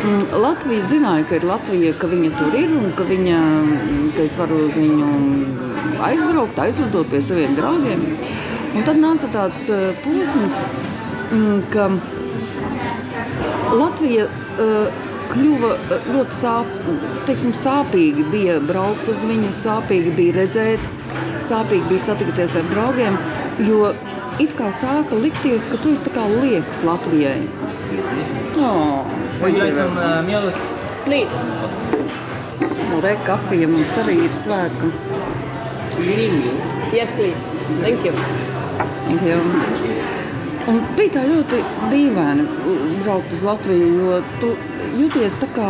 Um, 0.00 0.22
Latvija 0.44 0.87
zināja, 0.87 1.26
ka 1.26 1.40
ir 1.40 1.48
Latvija, 1.50 1.96
ka 1.98 2.12
viņa 2.12 2.31
tur 2.38 2.57
ir 2.61 2.70
un 2.79 2.94
ka, 2.96 3.09
viņa, 3.11 3.42
ka 4.14 4.24
es 4.29 4.38
varu 4.38 4.62
uz 4.68 4.79
viņu 4.79 5.11
aizbraukt, 6.07 6.62
aizlidot 6.62 7.11
pie 7.11 7.20
saviem 7.26 7.59
draugiem. 7.59 8.07
Un 8.70 8.87
tad 8.87 9.03
nāca 9.03 9.29
tāds 9.35 9.66
posms, 10.07 10.62
um, 11.35 11.62
ka 11.74 11.90
Latvija. 13.74 14.31
Uh, 14.61 15.09
kļuva 15.31 15.73
eh, 15.79 16.09
ļoti 16.14 16.37
sāp, 16.37 16.71
teiksim, 17.29 17.55
sāpīgi. 17.57 18.27
Bija 18.33 18.59
braukt 18.64 19.09
uz 19.11 19.25
viņu, 19.29 19.53
sāpīgi 19.57 20.14
bija 20.19 20.38
redzēt, 20.40 20.88
sāpīgi 21.45 21.88
bija 21.90 22.07
satikties 22.11 22.57
ar 22.61 22.71
draugiem. 22.73 23.19
Jo 23.66 23.93
it 24.40 24.55
kā 24.57 24.71
sāka 24.73 25.19
likties, 25.21 25.66
ka 25.71 25.81
tu 25.83 25.93
esi 25.93 26.12
liekas 26.40 26.85
Latvijai. 26.87 27.45
Oh? 28.61 29.05
Please. 31.05 31.37
Nu, 32.90 33.01
re, 33.01 33.14
kafija 33.25 33.69
mums 33.69 33.97
arī 34.03 34.19
ir 34.27 34.35
svētku. 34.37 34.93
Yes, 36.93 37.12
please. 37.12 37.45
Thank 37.83 38.05
you. 38.05 38.12
Thank 39.09 39.23
you. 39.23 40.00
Un 40.71 40.79
bija 40.95 41.17
tā 41.17 41.23
ļoti 41.27 41.59
dīvaini 41.91 42.45
braukt 43.03 43.33
uz 43.35 43.41
Latviju, 43.43 43.89
jo 43.99 44.19
tu 44.43 44.51
jūties 45.01 45.39
tā 45.43 45.49
kā 45.55 45.67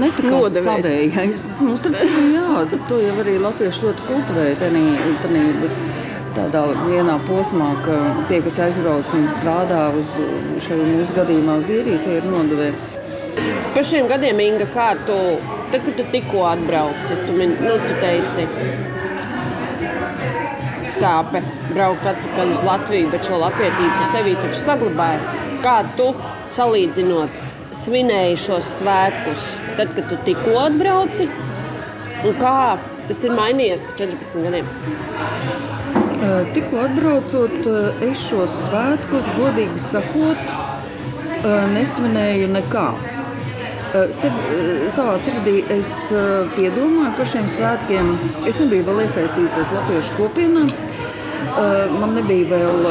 netikās 0.00 0.56
savējais. 0.64 1.44
Mums 1.60 1.84
tur 1.84 1.96
citu, 1.98 2.22
jā, 2.32 2.62
to 2.88 3.00
jau 3.02 3.18
arī 3.24 3.36
latvieši 3.42 3.84
ļoti 3.84 4.06
kultivēja 4.08 4.56
tenī, 4.62 4.84
tenī, 5.24 5.44
tādā 6.34 6.64
vienā 6.86 7.18
posmā, 7.28 7.70
ka 7.84 7.98
tie, 8.30 8.40
kas 8.46 8.60
aizbrauc 8.68 9.12
un 9.18 9.28
strādā 9.32 9.84
uz 9.98 10.16
šajā 10.64 10.88
mūsu 10.94 11.18
gadījumā 11.18 11.58
uz 11.60 11.70
īriju, 11.76 12.00
tie 12.06 12.18
ir 12.20 12.28
nodevēji. 12.30 12.74
Par 13.74 13.86
šiem 13.86 14.08
gadiem, 14.10 14.40
Inga, 14.40 14.70
kā 14.72 14.92
tu, 15.06 15.18
tad, 15.72 15.82
kad 15.82 15.94
tu 15.98 16.06
tikko 16.14 16.46
atbrauci, 16.52 17.18
tu, 17.26 17.36
min, 17.36 17.56
nu, 17.60 17.76
tu 17.82 17.96
teici, 18.00 18.46
sāpe 20.94 21.42
braukt 21.72 22.06
atpakaļ 22.10 22.52
uz 22.54 22.62
Latviju, 22.66 23.10
bet 23.12 23.26
šo 23.28 23.40
latvietību 23.42 24.08
sevī 24.10 24.34
taču 24.40 24.58
saglabāji. 24.60 25.20
Kā 25.64 25.76
tu 25.98 26.10
salīdzinot 26.54 27.40
svinēji 27.74 28.36
šos 28.44 28.68
svētkus, 28.78 29.46
tad, 29.78 29.94
kad 29.96 30.10
tu 30.10 30.18
tikko 30.26 30.58
atbrauci, 30.66 31.28
un 32.24 32.36
kā 32.40 32.58
tas 33.08 33.24
ir 33.26 33.34
mainījies 33.36 33.82
pa 33.86 33.96
14 34.04 34.44
gadiem? 34.46 34.68
Tikko 36.54 36.84
atbraucot, 36.84 37.66
es 38.06 38.22
šos 38.28 38.54
svētkus, 38.68 39.26
godīgi 39.38 39.82
sakot, 39.82 40.54
nesvinēju 41.74 42.52
nekā. 42.54 42.86
Sir, 43.94 44.32
savā 44.90 45.12
sirdī 45.22 45.60
es 45.70 45.90
piedomāju 46.56 47.12
par 47.14 47.28
šiem 47.30 47.44
svētkiem. 47.46 48.08
Es 48.50 48.58
nebiju 48.58 48.88
vēl 48.88 49.04
iesaistījusies 49.04 49.70
Latviešu 49.70 50.16
kopienā. 50.16 50.64
Man 52.00 52.16
nebija 52.16 52.48
vēl 52.50 52.88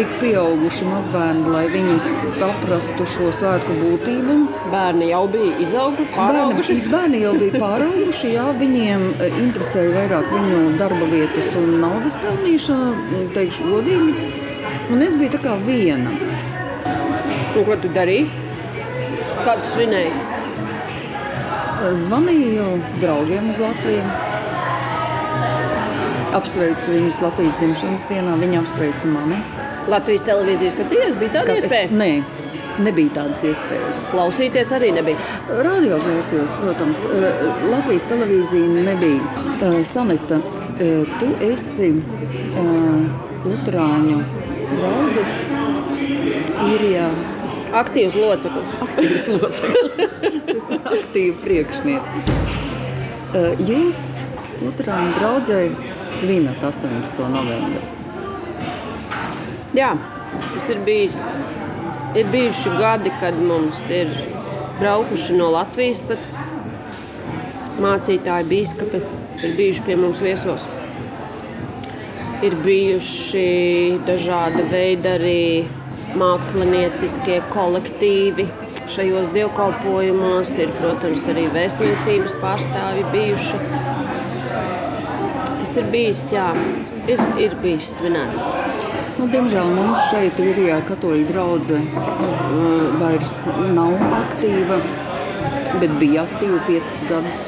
tik 0.00 0.16
pieauguši 0.18 0.88
mazbērni, 0.88 1.44
lai 1.46 1.62
viņi 1.70 1.94
saprastu 2.40 3.06
šo 3.06 3.28
svētku 3.38 3.76
būtību. 3.84 4.40
Bērni 4.72 5.12
jau 5.12 5.22
bija 5.30 5.60
izauguši, 5.62 6.08
pārauguši. 6.16 6.78
Bērni, 6.80 6.90
bērni 6.96 7.22
jau 7.22 7.36
bija 7.38 7.62
pārauguši, 7.62 8.34
jā, 8.34 8.48
viņiem 8.64 9.06
interesēja 9.44 9.94
vairāk 9.94 10.34
viņu 10.34 10.64
darba 10.82 11.10
vietas 11.14 11.54
un 11.62 11.78
naudas 11.84 12.18
pelnīšana, 12.24 13.22
teikšu 13.38 13.70
godīgi. 13.70 14.28
Un 14.90 15.06
es 15.06 15.14
biju 15.22 15.36
tā 15.36 15.44
kā 15.46 15.54
viena. 15.62 16.18
Un 17.54 17.62
ko 17.70 17.78
tu 17.78 17.94
darīji? 17.94 18.26
Kā 19.46 19.60
tu 19.62 19.70
svinēji? 19.76 20.31
Zvanīju 21.90 22.66
draugiem 23.00 23.48
uz 23.50 23.58
Latviju. 23.58 24.02
Apsveicu 26.38 26.94
viņus 26.94 27.18
Latvijas 27.24 27.58
dzimšanas 27.58 28.06
dienā. 28.08 28.36
Viņi 28.40 28.60
apsveica 28.60 29.10
mani. 29.10 29.40
Latvijas 29.90 30.22
televīzijas 30.28 30.76
skatījies, 30.78 31.16
bija 31.18 31.32
tāda 31.34 31.42
Skat- 31.48 31.58
iespēja? 31.58 31.88
Nē, 31.90 32.22
nebija 32.86 33.10
tādas 33.18 33.42
iespējas. 33.48 34.04
Klausīties 34.14 34.70
arī 34.78 34.92
nebija. 34.94 35.18
Radio 35.66 35.98
klausījos, 36.04 36.54
protams. 36.62 37.04
Latvijas 37.72 38.06
televīzija 38.12 38.86
nebija. 38.86 39.84
Sanita, 39.84 40.38
eh, 40.78 41.04
tu 41.18 41.34
esi 41.50 41.92
Lutāņu 43.42 44.22
draugs 44.78 45.34
īrijā. 46.62 47.10
Aktīvs 47.72 48.14
loceklis. 48.18 48.74
Aktīvs 48.84 49.26
loceklis. 49.32 50.18
Tas 50.48 50.68
ir 50.74 50.82
aktīvi 50.98 51.32
priekšnieks. 51.40 52.34
Eh, 53.32 53.62
Jūs 53.64 54.02
Lutāņu 54.62 55.14
draugai 55.16 55.64
svinat 56.12 56.62
18. 56.62 57.24
novembrī. 57.32 57.80
Jā, 59.74 59.94
tas 60.52 60.68
ir 60.70 60.82
bijis. 60.86 61.22
Ir 62.12 62.28
bijuši 62.28 62.74
gadi, 62.76 63.10
kad 63.20 63.38
mums 63.40 63.80
ir 63.88 64.12
braukuši 64.76 65.38
no 65.38 65.48
Latvijas 65.54 66.02
pat 66.04 66.28
mācītāji, 67.80 68.48
biskupi, 68.50 69.00
ir 69.40 69.54
bijuši 69.56 69.86
pie 69.86 69.96
mums 69.96 70.20
viesos. 70.20 70.68
Ir 72.44 72.58
bijuši 72.66 73.46
dažādi 74.04 74.66
veidi 74.68 75.08
arī 75.08 75.40
mākslinieciskie 76.18 77.40
kolektīvi. 77.52 78.48
Šajos 78.92 79.30
dievkalpojumos 79.32 80.50
ir, 80.60 80.72
protams, 80.80 81.24
arī 81.32 81.46
vēstniecības 81.54 82.34
pārstāvji 82.42 83.06
bijuši. 83.14 83.60
Tas 85.62 85.76
ir 85.78 85.86
bijis, 85.92 86.26
jā, 86.34 86.48
ir, 87.08 87.22
ir 87.40 87.56
bijis 87.62 87.94
svinēts. 87.96 88.42
Nu, 89.18 89.28
diemžēl 89.30 89.68
mums 89.76 90.00
šeit 90.10 90.38
ir 90.42 90.58
katoļu 90.88 91.28
draudzene 91.28 92.02
vairs 92.98 93.42
nav 93.76 93.94
aktīva, 94.18 94.78
bet 95.78 95.98
bija 96.00 96.26
aktīva 96.26 96.60
piecus 96.66 97.04
gadus. 97.10 97.44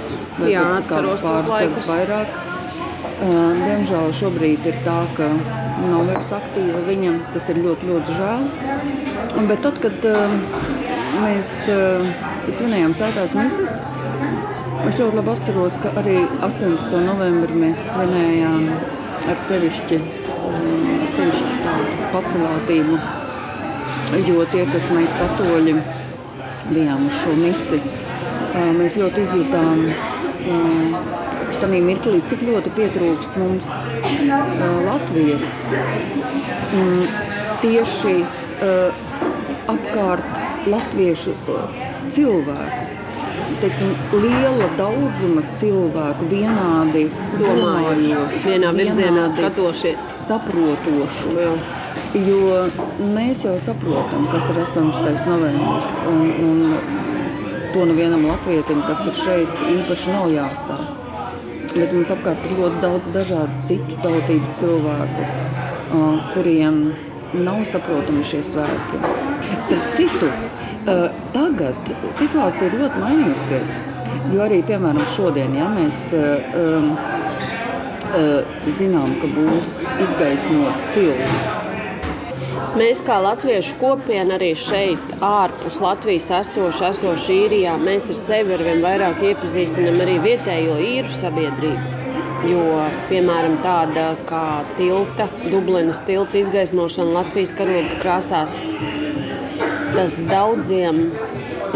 Jā, 0.51 0.65
atceros 0.79 1.23
tos 1.23 1.49
laikus. 1.51 1.89
vairāk. 1.91 2.41
Uh, 3.25 3.55
Diemžēl 3.55 4.11
šobrīd 4.19 4.67
ir 4.67 4.79
tā, 4.85 4.97
ka 5.17 5.29
nav 5.83 6.05
vairs 6.09 6.31
aktīva 6.37 6.83
viņa. 6.87 7.15
Tas 7.35 7.49
ir 7.53 7.61
ļoti, 7.65 7.89
ļoti 7.91 8.17
žēl. 8.19 8.47
Bet 9.49 9.65
tad, 9.65 9.81
kad 9.83 10.07
uh, 10.09 10.37
mēs 11.23 11.53
uh, 11.73 12.05
svinējām 12.49 12.95
svētās 12.97 13.35
misijas, 13.39 13.79
es 14.85 15.01
ļoti 15.01 15.19
labi 15.19 15.33
atceros, 15.35 15.79
ka 15.83 15.95
arī 16.01 16.21
18. 16.45 16.95
novembrī 17.09 17.59
mēs 17.67 17.89
svinējām 17.89 18.69
ar 19.33 19.41
sevišķi, 19.41 20.01
um, 20.45 21.05
sevišķi 21.17 21.59
tādu 21.65 22.09
pacelātību. 22.15 23.03
Jo 24.25 24.45
tie, 24.53 24.63
kas 24.71 24.87
mēs 24.95 25.15
katoļi 25.19 25.75
bijām 26.71 27.09
uz 27.09 27.21
šo 27.23 27.35
misiju, 27.41 27.83
uh, 27.83 28.73
mēs 28.79 28.99
ļoti 29.01 29.27
izjutām 29.27 29.87
tajā 31.63 31.81
mirklī, 31.85 32.21
cik 32.29 32.45
ļoti 32.47 32.73
pietrūkst 32.77 33.39
mums 33.41 33.71
uh, 33.71 34.65
Latvijas 34.87 35.51
mm, 36.75 37.05
tieši 37.63 38.17
uh, 38.23 39.05
apkārt 39.75 40.43
latviešu 40.71 41.37
uh, 41.49 41.85
cilvēku. 42.13 42.83
Teiksim, 43.61 43.91
liela 44.13 44.67
daudzuma 44.79 45.45
cilvēku, 45.55 46.27
vienādi 46.29 47.05
domājoši, 47.39 48.43
vienā 48.45 48.73
virzienā 48.77 49.29
skatošie. 49.33 49.95
saprotošu. 50.27 51.35
Jā. 51.39 51.53
Jo 52.15 52.65
mēs 53.15 53.45
jau 53.47 53.55
saprotam, 53.63 54.29
kas 54.33 54.51
ir 54.53 54.61
18. 54.63 55.25
novembris. 55.31 55.95
Un, 56.11 56.21
un 56.49 56.77
to 57.75 57.87
nevienam 57.91 58.27
latvietim, 58.29 58.85
kas 58.87 59.07
ir 59.09 59.17
šeit, 59.19 59.65
īpaši 59.79 60.15
nav 60.15 60.29
jāstāsta. 60.35 61.04
Bet 61.75 61.91
mums 61.91 62.11
apkārt 62.15 62.45
ir 62.47 62.53
ļoti 62.55 62.79
daudz 62.83 63.09
dažādu 63.15 63.65
citu 63.67 63.97
tautību 64.03 64.53
cilvēku, 64.55 65.25
kuriem 66.35 66.77
nav 67.35 67.65
saprotami 67.67 68.23
šie 68.27 68.43
svētki. 68.47 69.01
Starp 69.59 69.89
citu, 69.97 70.31
tagad 71.35 71.91
situācija 72.15 72.71
ir 72.71 72.79
ļoti 72.85 73.03
mainījusies. 73.03 73.75
Jo 74.31 74.47
arī, 74.47 74.61
piemēram, 74.69 75.03
šodien, 75.17 75.59
ja 75.59 75.67
mēs 75.75 75.99
zinām, 78.79 79.19
ka 79.19 79.35
būs 79.35 79.81
izgaismots 80.07 80.87
tilts 80.95 81.64
Mēs 82.75 82.99
kā 83.07 83.21
latviešu 83.23 83.77
kopiena 83.79 84.35
arī 84.35 84.49
šeit, 84.59 85.13
ārpus 85.23 85.77
Latvijas 85.79 86.25
esošu, 86.41 86.89
esošu 86.89 87.31
īrijā, 87.37 87.77
mēs 87.79 88.09
ar 88.11 88.19
sevi 88.19 88.57
ar 88.57 88.65
vien 88.67 88.81
vairāk 88.83 89.21
iepazīstinām 89.29 90.01
arī 90.03 90.17
vietējo 90.25 90.81
īru 90.83 91.13
sabiedrību. 91.15 92.01
Jo, 92.51 92.65
piemēram, 93.13 93.61
tāda 93.63 94.09
kā 94.27 94.43
tilta, 94.75 95.29
Dublinas 95.45 96.03
tilta 96.09 96.41
izgaismošana 96.43 97.15
Latvijas 97.21 97.55
karoga 97.55 98.01
krāsās, 98.03 98.59
tas 99.95 100.19
daudziem 100.27 101.05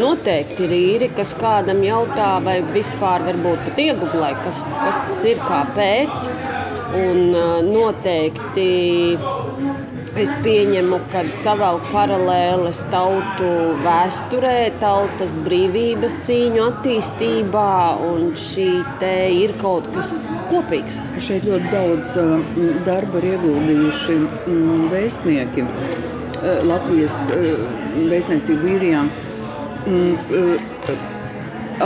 noteikti 0.02 0.66
ir 0.66 0.76
īri, 0.80 1.12
kas 1.14 1.30
kādam 1.38 1.86
jautā, 1.86 2.32
vai 2.42 2.58
vispār 2.74 3.22
varbūt 3.30 3.68
pat 3.70 3.84
iegūlē, 3.86 4.34
kas, 4.42 4.72
kas 4.82 5.04
tas 5.06 5.22
ir, 5.30 5.38
kāpēc. 5.46 6.26
Un 6.98 7.34
uh, 7.36 7.58
noteikti 7.62 8.64
Es 10.18 10.32
pieņemu, 10.42 10.96
ka 11.12 11.20
savelk 11.36 11.84
paralēles 11.92 12.80
tautu 12.90 13.50
vēsturē, 13.84 14.72
tautas 14.80 15.36
brīvības 15.44 16.16
cīņu 16.26 16.64
attīstībā, 16.64 17.68
un 18.02 18.32
šī 18.34 18.66
te 18.98 19.12
ir 19.36 19.54
kaut 19.62 19.86
kas 19.94 20.10
kopīgs. 20.50 20.98
Šeit 21.22 21.46
ļoti 21.46 21.70
daudz 21.70 22.16
uh, 22.18 22.50
darba 22.88 23.22
ir 23.22 23.28
ieguldījuši 23.36 24.18
vēstnieki 24.90 25.68
uh, 25.68 26.46
Latvijas 26.66 27.20
uh, 27.36 27.66
vēstniecību 28.10 28.74
īrijā. 28.74 29.06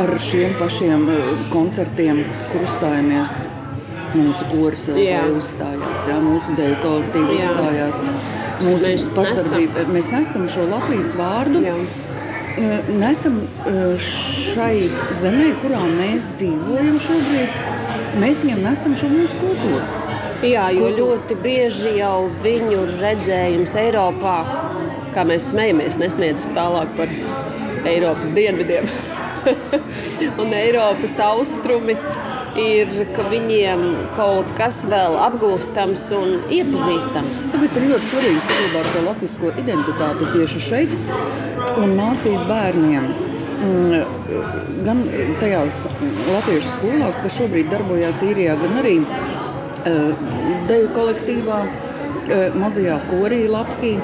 Ar 0.01 0.19
šiem 0.25 0.57
pašiem 0.57 1.05
koncertiem, 1.53 2.25
kur 2.49 2.65
uzstājamies, 2.65 3.37
mūsu 4.17 4.47
Jā. 5.01 5.23
uzstājās, 5.33 6.07
jā, 6.09 6.17
mūsu 6.23 6.57
dēļ 6.59 6.75
kolektīvi 6.83 7.37
Jā. 7.39 7.51
uzstājās. 7.51 8.01
Mūsu 8.63 8.87
Mēs 8.87 9.07
pašdarbība, 9.17 9.85
mēs 9.91 10.11
nesam 10.13 10.49
šo 10.51 10.67
Latvijas 10.71 11.15
vārdu. 11.19 11.63
Jā. 11.65 11.77
Uh, 12.53 12.91
Nesam 13.01 13.39
uh, 13.41 13.95
šai 14.53 14.91
zemē, 15.17 15.55
kurā 15.63 15.81
mēs 15.97 16.27
dzīvojam 16.37 16.99
šobrīd, 17.01 17.63
mēs 18.21 18.43
viņam 18.45 18.61
nesam 18.67 18.97
šo 19.01 19.09
mūsu 19.09 19.39
kultūru. 19.41 19.81
Jā, 20.43 20.67
jo 20.75 20.91
Kultūra. 20.91 20.99
ļoti 20.99 21.39
bieži 21.41 21.95
jau 22.01 22.27
viņu 22.43 22.83
redzējums 22.99 23.73
Eiropā, 23.79 24.37
kā 25.15 25.25
mēs 25.25 25.49
smejamies, 25.53 25.97
nesniedzas 26.03 26.51
tālāk 26.53 26.93
par 26.99 27.13
Eiropas 27.89 28.33
dienvidiem. 28.35 28.91
un 30.43 30.53
Eiropas 30.55 31.15
austrumi 31.25 31.97
ir, 32.59 32.91
ka 33.17 33.25
viņiem 33.31 33.83
kaut 34.17 34.51
kas 34.59 34.83
vēl 34.91 35.17
apgūstams 35.27 36.05
un 36.17 36.35
iepazīstams. 36.53 37.45
Tāpēc 37.53 37.79
ir 37.79 37.89
ļoti 37.93 38.11
svarīgi 38.11 38.43
saglabāt 38.47 38.91
šo 38.93 39.05
latvisko 39.07 39.53
identitāti 39.63 40.31
tieši 40.37 40.65
šeit 40.69 40.97
un 41.79 41.95
mācīt 41.99 42.49
bērniem. 42.51 43.13
mm, 43.63 44.83
gan 44.87 45.05
tajās 45.41 45.85
latviešu 46.33 46.75
skolās, 46.75 47.21
kas 47.23 47.39
šobrīd 47.39 47.71
darbojas 47.71 48.23
īrijā, 48.27 48.57
gan 48.59 48.83
arī 48.83 48.99
uh, 49.05 50.27
deju 50.69 50.93
kolektīvā. 50.99 51.63
Uh, 51.63 51.89
mazajā 52.55 52.99
korī 53.11 53.43
lapkī. 53.51 53.97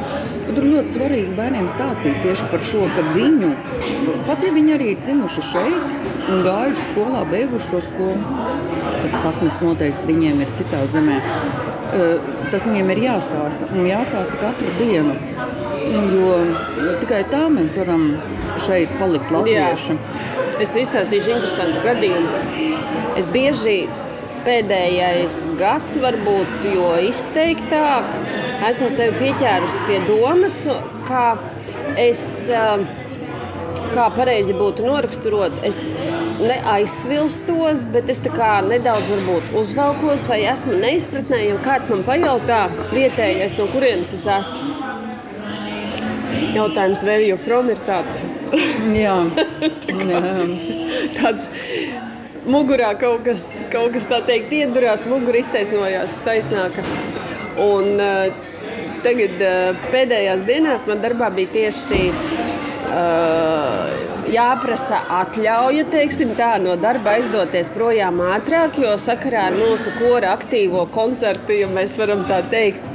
Tur 0.48 0.64
ļoti 0.64 0.96
svarīgi 0.96 1.37
bērniem 1.37 1.68
stāstīt 1.70 2.18
tieši 2.24 2.48
par 2.50 2.62
šo, 2.64 2.87
ka 2.96 3.04
viņu, 3.14 3.52
pat 4.26 4.42
ja 4.42 4.52
viņi 4.54 4.74
arī 4.74 4.92
ir 4.94 5.02
dzimuši 5.04 5.44
šeit 5.52 6.08
un 6.28 6.42
gājuši 6.44 6.86
skolā, 6.90 7.22
beiguši 7.30 7.70
šo 7.70 7.80
skolu, 7.84 8.38
tad 9.02 9.16
saknes 9.22 9.60
noteikti 9.64 10.08
viņiem 10.10 10.42
ir 10.44 10.52
citā 10.56 10.82
zemē. 10.92 11.18
Uh, 11.88 12.26
tas 12.52 12.66
viņiem 12.68 12.90
ir 12.92 13.04
jāstāsta 13.06 13.68
un 13.72 13.86
jāstāsta 13.88 14.40
katru 14.42 14.72
dienu. 14.80 15.14
Jo 15.88 16.34
tikai 17.00 17.22
tā 17.30 17.46
mēs 17.52 17.78
varam 17.80 18.10
šeit 18.60 18.92
palikt 19.00 19.32
latvieši. 19.32 19.96
Jā. 19.96 20.26
Es 20.60 20.72
te 20.74 20.82
izstāstīšu 20.82 21.32
interesantu 21.36 21.80
gadījumu. 21.86 22.42
Es 23.18 23.28
bieži 23.32 23.78
pēdējais 24.44 25.40
gads, 25.58 25.96
varbūt 26.02 26.68
jo 26.74 26.90
izteiktāk, 27.08 28.12
esmu 28.68 28.90
sevi 28.94 29.16
pieķērusi 29.22 29.84
pie 29.88 30.02
domas, 30.08 30.62
kā 31.08 31.26
es. 31.96 32.24
Kā 33.88 34.09
pareizi 34.12 34.55
būtu 34.57 34.85
noraksturot, 34.85 35.62
es 35.66 35.79
neaizsvilstos, 36.38 37.88
bet 37.94 38.11
es 38.12 38.20
nedaudz 38.68 39.11
uzvelkos, 39.57 40.29
vai 40.29 40.42
esmu 40.44 40.77
neizpratnē, 40.83 41.40
ja 41.48 41.57
kāds 41.64 41.88
man 41.88 42.05
pajautā, 42.05 42.68
vietējais, 42.92 43.57
no 43.59 43.66
kurienes 43.72 44.12
es 44.12 44.27
esmu. 44.27 44.88
Jautājums, 46.55 47.03
where 47.05 47.22
you 47.22 47.37
from, 47.37 47.68
ir 47.70 47.81
tāds. 47.87 48.24
Jā, 48.94 49.16
tā 49.85 49.96
kā, 49.98 50.20
tāds. 51.18 51.51
Mugurā 52.48 52.94
kaut 52.98 53.27
kas, 53.27 53.64
kaut 53.72 53.92
kas 53.92 54.09
tā 54.09 54.22
teikt, 54.24 54.53
iedurās, 54.57 55.05
mugurā 55.09 55.42
iztaisnojās 55.42 56.22
taisnāka. 56.24 56.85
Un, 57.61 57.98
uh, 58.01 58.33
tagad 59.05 59.37
uh, 59.42 59.88
pēdējās 59.92 60.46
dienās 60.48 60.87
man 60.88 61.03
darbā 61.05 61.29
bija 61.35 61.53
tieši 61.59 62.03
uh, 62.09 62.38
jāprasa 64.33 65.03
atļauja 65.20 65.87
teiksim, 65.92 66.35
tā, 66.38 66.55
no 66.62 66.77
darba 66.81 67.16
aizdoties 67.16 67.70
projām 67.74 68.20
ātrāk, 68.35 68.79
jo 68.83 68.94
sakarā 69.01 69.48
ar 69.51 69.59
mūsu 69.59 69.92
kora 69.98 70.35
aktīvo 70.37 70.87
koncertu, 70.94 71.57
ja 71.62 71.68
mēs 71.72 71.96
varam 72.01 72.24
tā 72.29 72.42
teikt, 72.53 72.88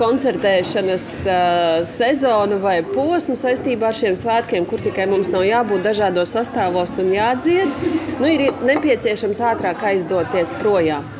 koncertēšanas 0.00 1.06
uh, 1.28 1.82
sezonu 1.88 2.56
vai 2.62 2.78
posmu 2.86 3.36
saistībā 3.36 3.90
ar 3.90 3.96
šiem 3.96 4.16
svētkiem, 4.16 4.66
kur 4.68 4.80
tikai 4.80 5.04
mums 5.10 5.28
nav 5.32 5.44
jābūt 5.44 5.84
dažādos 5.84 6.32
sastāvos 6.36 6.96
un 7.02 7.12
jādzied, 7.12 7.80
nu, 8.20 8.28
ir 8.28 8.48
nepieciešams 8.64 9.44
ātrāk 9.52 9.84
aizdoties 9.92 10.54
projām. 10.60 11.19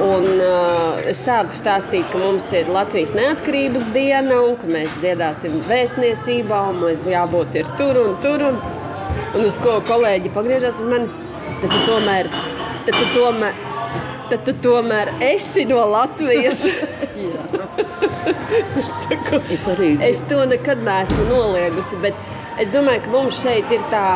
Un, 0.00 0.24
uh, 0.40 1.00
es 1.04 1.20
sāku 1.20 1.52
stāstīt, 1.52 2.06
ka 2.08 2.20
mums 2.20 2.46
ir 2.56 2.70
Latvijas 2.72 3.12
neatkarības 3.16 3.90
diena, 3.92 4.38
un 4.40 4.56
ka 4.56 4.70
mēs 4.70 4.94
dziedāsim 5.02 5.58
vēstniecībā, 5.68 6.60
un 6.70 6.80
mums 6.80 7.02
jābūt 7.04 7.58
tur 7.76 8.00
un 8.00 8.16
tur. 8.24 8.46
Un, 8.48 8.56
un 9.36 9.44
uz 9.44 9.58
ko 9.60 9.76
kolēģi 9.88 10.32
pagriežas 10.32 10.78
pie 10.80 10.88
manis, 10.88 11.12
tad 11.60 11.68
tu 11.74 11.82
tomēr, 11.90 12.30
tad 12.86 12.96
tu 12.96 13.06
tomēr, 13.12 13.60
tad 14.30 14.46
tu 14.48 14.56
tomēr 14.64 15.12
esi 15.28 15.66
no 15.68 15.84
Latvijas. 15.92 16.64
es, 18.80 18.92
saku, 19.04 19.42
es, 19.52 19.66
arī. 19.74 19.92
es 20.08 20.24
to 20.30 20.40
nekad 20.48 20.80
neesmu 20.88 21.28
noliegusi, 21.28 22.00
es 22.62 22.72
domāju, 22.72 23.04
ka 23.04 23.12
mums 23.18 23.44
šeit 23.44 23.76
ir 23.76 23.84
tā. 23.92 24.06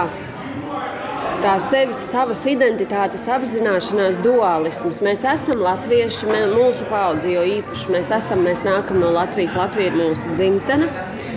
Tā 1.47 1.53
sevis, 1.63 2.01
savas 2.11 2.41
identitātes 2.51 3.23
apzināšanās 3.31 4.17
dualisms. 4.25 4.99
Mēs 5.07 5.21
esam 5.31 5.61
latvieši, 5.63 6.27
mē, 6.27 6.41
mūsu 6.51 6.89
paudze 6.91 7.31
jau 7.31 7.45
īpaši. 7.47 7.93
Mēs 7.95 8.11
esam, 8.17 8.43
mēs 8.43 8.65
nākam 8.67 8.99
no 8.99 9.13
Latvijas, 9.15 9.55
Latvija 9.55 9.93
ir 9.93 10.01
mūsu 10.01 10.35
dzimtene, 10.35 10.89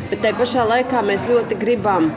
bet 0.09 0.23
te 0.25 0.31
pašā 0.39 0.65
laikā 0.71 1.03
mēs 1.05 1.27
ļoti 1.29 1.59
gribam 1.61 2.09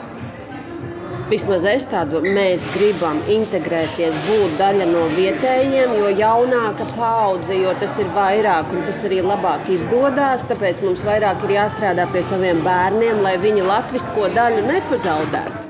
vismaz 1.29 1.63
es 1.69 1.85
tādu 1.89 2.19
mēs 2.25 2.61
gribam 2.75 3.21
integrēties, 3.31 4.17
būt 4.27 4.57
daļa 4.59 4.87
no 4.91 5.03
vietējiem, 5.15 5.95
jo 6.01 6.11
jaunāka 6.19 6.87
paudze, 6.93 7.57
jo 7.57 7.73
tas 7.81 7.97
ir 8.01 8.09
vairāk 8.17 8.73
un 8.73 8.85
tas 8.87 9.03
arī 9.07 9.21
labāk 9.25 9.69
izdodas. 9.73 10.45
Tāpēc 10.49 10.83
mums 10.85 11.05
vairāk 11.07 11.45
ir 11.47 11.57
jāstrādā 11.59 12.09
pie 12.13 12.25
saviem 12.25 12.61
bērniem, 12.65 13.21
lai 13.25 13.37
viņi 13.41 13.69
latvisko 13.69 14.29
daļu 14.37 14.65
nepazaudētu. 14.69 15.62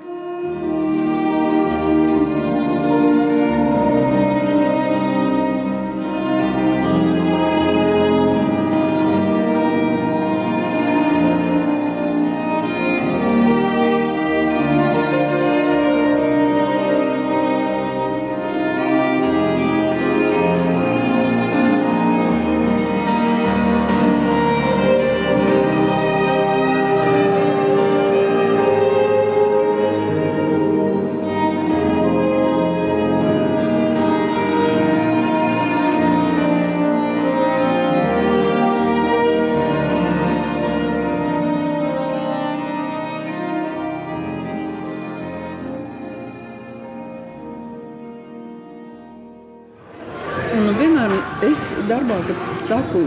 Saku 52.64 53.04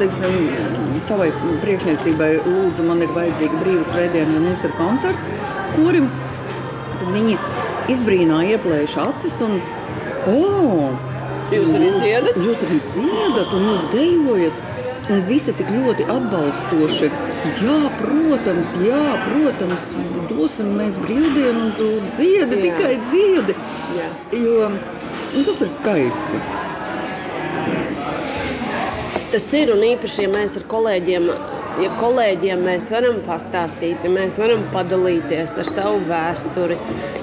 teiksim, 0.00 0.36
savai 1.06 1.28
priekšniecībai, 1.62 2.30
lūdzu, 2.46 2.86
man 2.88 3.02
ir 3.04 3.12
vajadzīga 3.16 3.60
brīva 3.62 3.84
svētdiena, 3.86 4.36
ja 4.36 4.44
mums 4.44 4.64
ir 4.66 4.74
koncerts 4.78 5.30
korim, 5.76 6.08
tad 7.00 7.10
viņi 7.14 7.36
izbrīnā 7.92 8.42
ieplēš 8.54 8.96
acis 9.04 9.36
un 9.46 9.58
oh, 10.32 10.96
jūs 11.54 11.76
arī 11.78 11.92
dziedat? 11.98 12.40
Jūs 12.42 12.64
arī 12.66 12.80
dziedat 12.88 13.54
un 13.56 13.68
jūs 13.72 13.86
dejojat. 13.94 14.64
Un 15.06 15.20
visi 15.28 15.52
tik 15.54 15.68
ļoti 15.70 16.02
atbalstoši. 16.10 17.12
Jā, 17.62 17.76
protams, 18.00 18.72
jā, 18.82 19.04
protams, 19.22 19.92
dosim 20.32 20.72
mēs 20.80 20.98
brīvdienu, 20.98 21.68
un 21.68 21.72
tu 21.78 21.92
dziedi, 22.08 22.58
jā. 22.58 22.64
tikai 22.64 22.96
dziedi. 23.04 23.54
Jā. 23.94 24.10
Jo 24.34 24.72
tas 25.46 25.62
ir 25.62 25.70
skaisti 25.70 26.40
tas 29.36 29.50
ir 29.52 29.68
un 29.68 29.82
īpaši, 29.84 30.22
ja 30.24 30.28
mēs 30.32 30.54
ar 30.56 30.62
kolēģiem. 30.70 31.26
Ja 31.76 31.90
kolēģiem 32.00 32.62
mēs 32.64 32.86
varam 32.88 33.18
pastāstīt, 33.26 34.00
ja 34.00 34.08
mēs 34.08 34.38
varam 34.40 34.62
padalīties 34.72 35.58
ar 35.60 35.68
savu 35.68 35.98
vēsturi, 36.08 36.78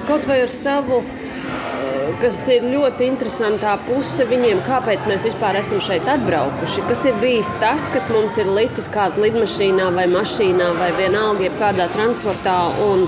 kaut 0.05 0.27
vai 0.29 0.43
ar 0.43 0.51
savu, 0.53 0.99
eh, 1.01 2.11
kas 2.21 2.37
ir 2.53 2.67
ļoti 2.69 3.07
interesantā 3.07 3.71
puse 3.87 4.27
viņiem, 4.29 4.61
kāpēc 4.67 5.07
mēs 5.09 5.25
vispār 5.25 5.57
esam 5.57 5.81
šeit 5.81 6.05
atbraukuši. 6.05 6.83
Kas 6.87 7.01
ir 7.09 7.17
bijis 7.23 7.49
tas, 7.63 7.87
kas 7.95 8.09
mums 8.13 8.37
ir 8.37 8.45
licis 8.45 8.91
kādā 8.93 9.17
lidmašīnā 9.25 9.89
vai 9.95 10.05
mašīnā 10.13 10.69
vai 10.77 10.91
vienalga, 11.01 11.49
jebkādā 11.49 11.89
transportā. 11.95 12.59
Un, 12.91 13.07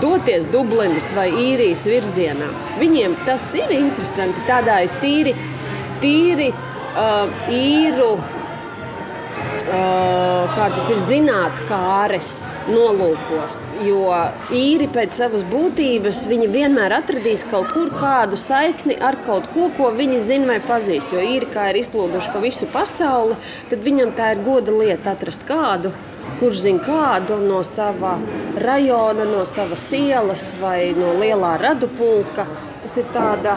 doties 0.00 0.46
Dublinas 0.46 1.12
vai 1.12 1.28
īrijas 1.28 1.84
virzienā. 1.84 2.48
Viņiem 2.80 3.16
tas 3.26 3.44
ir 3.54 3.68
interesanti. 3.76 4.40
Tādā 4.48 4.80
es 4.84 4.94
tīri, 5.02 5.34
tīri 6.00 6.52
uh, 6.52 7.26
īru 7.50 8.37
kā 9.68 10.66
tas 10.74 10.88
ir 10.90 10.98
zināt, 11.00 11.60
kā 11.68 11.78
āres 12.02 12.32
nolūkos. 12.70 13.60
Jo 13.84 14.00
īri 14.54 14.88
pēc 14.92 15.18
savas 15.20 15.44
būtības 15.48 16.24
viņi 16.30 16.48
vienmēr 16.52 16.94
atradīs 16.98 17.44
kaut 17.50 17.72
kur 17.74 17.92
kādu 17.94 18.38
saikni 18.40 18.96
ar 18.98 19.20
kaut 19.26 19.50
ko, 19.54 19.68
ko 19.76 19.90
viņi 19.94 20.20
zina 20.24 20.52
vai 20.52 20.58
pazīst. 20.64 21.12
Jo 21.14 21.22
īri 21.24 21.50
kā 21.52 21.68
ir 21.70 21.80
izplūduši 21.82 22.34
pa 22.34 22.42
visu 22.44 22.68
pasauli, 22.72 23.38
tad 23.70 23.84
viņam 23.86 24.14
tā 24.18 24.32
ir 24.34 24.44
goda 24.46 24.74
lieta 24.74 25.14
atrast 25.14 25.46
kādu. 25.48 25.92
Kurš 26.38 26.64
zina 26.66 26.84
kādu 26.84 27.38
no 27.42 27.62
sava 27.66 28.16
rajona, 28.62 29.24
no 29.26 29.44
savas 29.48 29.88
ielas 29.96 30.52
vai 30.60 30.92
no 30.96 31.14
lielā 31.18 31.56
radu 31.62 31.90
pulka. 31.98 32.46
Tas 32.82 32.94
ir 33.00 33.08
tādā 33.14 33.56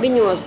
viņos 0.00 0.46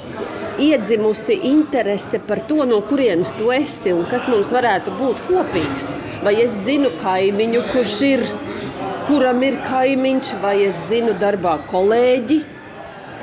iedzimusi 0.61 1.39
interese 1.51 2.19
par 2.19 2.41
to, 2.49 2.63
no 2.65 2.81
kurienes 2.87 3.33
tu 3.37 3.51
esi 3.55 3.93
un 3.95 4.05
kas 4.09 4.27
mums 4.31 4.53
varētu 4.55 4.95
būt 4.99 5.23
kopīgs. 5.29 5.93
Vai 6.25 6.37
es 6.43 6.55
zinu 6.65 6.91
kaimiņu, 7.01 7.63
kurš 7.73 8.01
ir 8.07 8.25
kuram 9.05 9.43
ir 9.45 9.59
kaimiņš, 9.65 10.33
vai 10.41 10.55
es 10.65 10.77
zinu 10.89 11.13
darbā 11.21 11.59
kolēģi, 11.69 12.39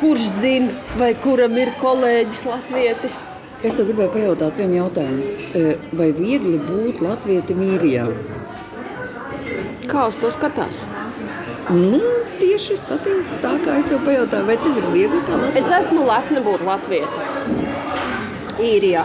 kurš 0.00 0.28
zina, 0.36 0.74
vai 0.98 1.12
kuram 1.24 1.56
ir 1.58 1.72
kolēģis 1.80 2.44
latvietis. 2.50 3.20
Es 3.62 3.76
tev 3.78 3.86
gribēju 3.90 4.10
pajautāt 4.10 4.58
vienu 4.58 4.80
jautājumu. 4.80 5.26
E, 5.54 5.74
Vai 5.98 6.08
viegli 6.16 6.58
būt 6.58 7.02
latvietim 7.04 7.62
īrijā? 7.62 8.08
Kā 9.90 10.08
uz 10.10 10.18
to 10.18 10.30
skatās? 10.34 10.82
Nu, 11.70 12.00
tieši 12.40 12.76
skatījums 12.80 13.36
tā, 13.42 13.52
kā 13.62 13.76
es 13.78 13.86
tev 13.86 14.02
pajautāju, 14.06 14.46
vai 14.48 14.56
tev 14.58 14.80
ir 14.80 14.88
viegli 14.90 15.20
kā 15.28 15.36
latvietim? 15.38 15.60
Es 15.60 15.68
esmu 15.78 16.06
lepna 16.08 16.42
būt 16.42 16.64
latvieta. 16.66 17.26
Īrijā. 18.62 19.04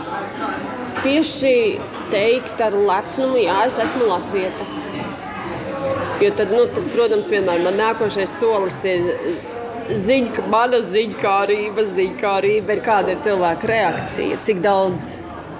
Tieši 1.03 1.53
teikt 2.11 2.63
ar 2.65 2.73
lepnumu, 2.73 3.37
jā, 3.43 3.59
es 3.69 3.77
esmu 3.83 4.09
latvieta. 4.09 4.65
Jo 6.23 6.31
tad, 6.33 6.49
nu, 6.55 6.65
tas, 6.73 6.89
protams, 6.89 7.29
vienmēr 7.29 7.61
man 7.61 7.77
nākošais 7.77 8.33
solis 8.39 8.79
ir 8.89 9.05
ziņa, 9.93 10.47
mana 10.51 10.81
ziņkārība, 10.81 11.85
ziņkārība 11.93 12.73
ir 12.73 12.85
kāda 12.85 13.13
ir 13.13 13.21
cilvēka 13.23 13.69
reakcija, 13.69 14.39
cik 14.47 14.63
daudz 14.65 15.11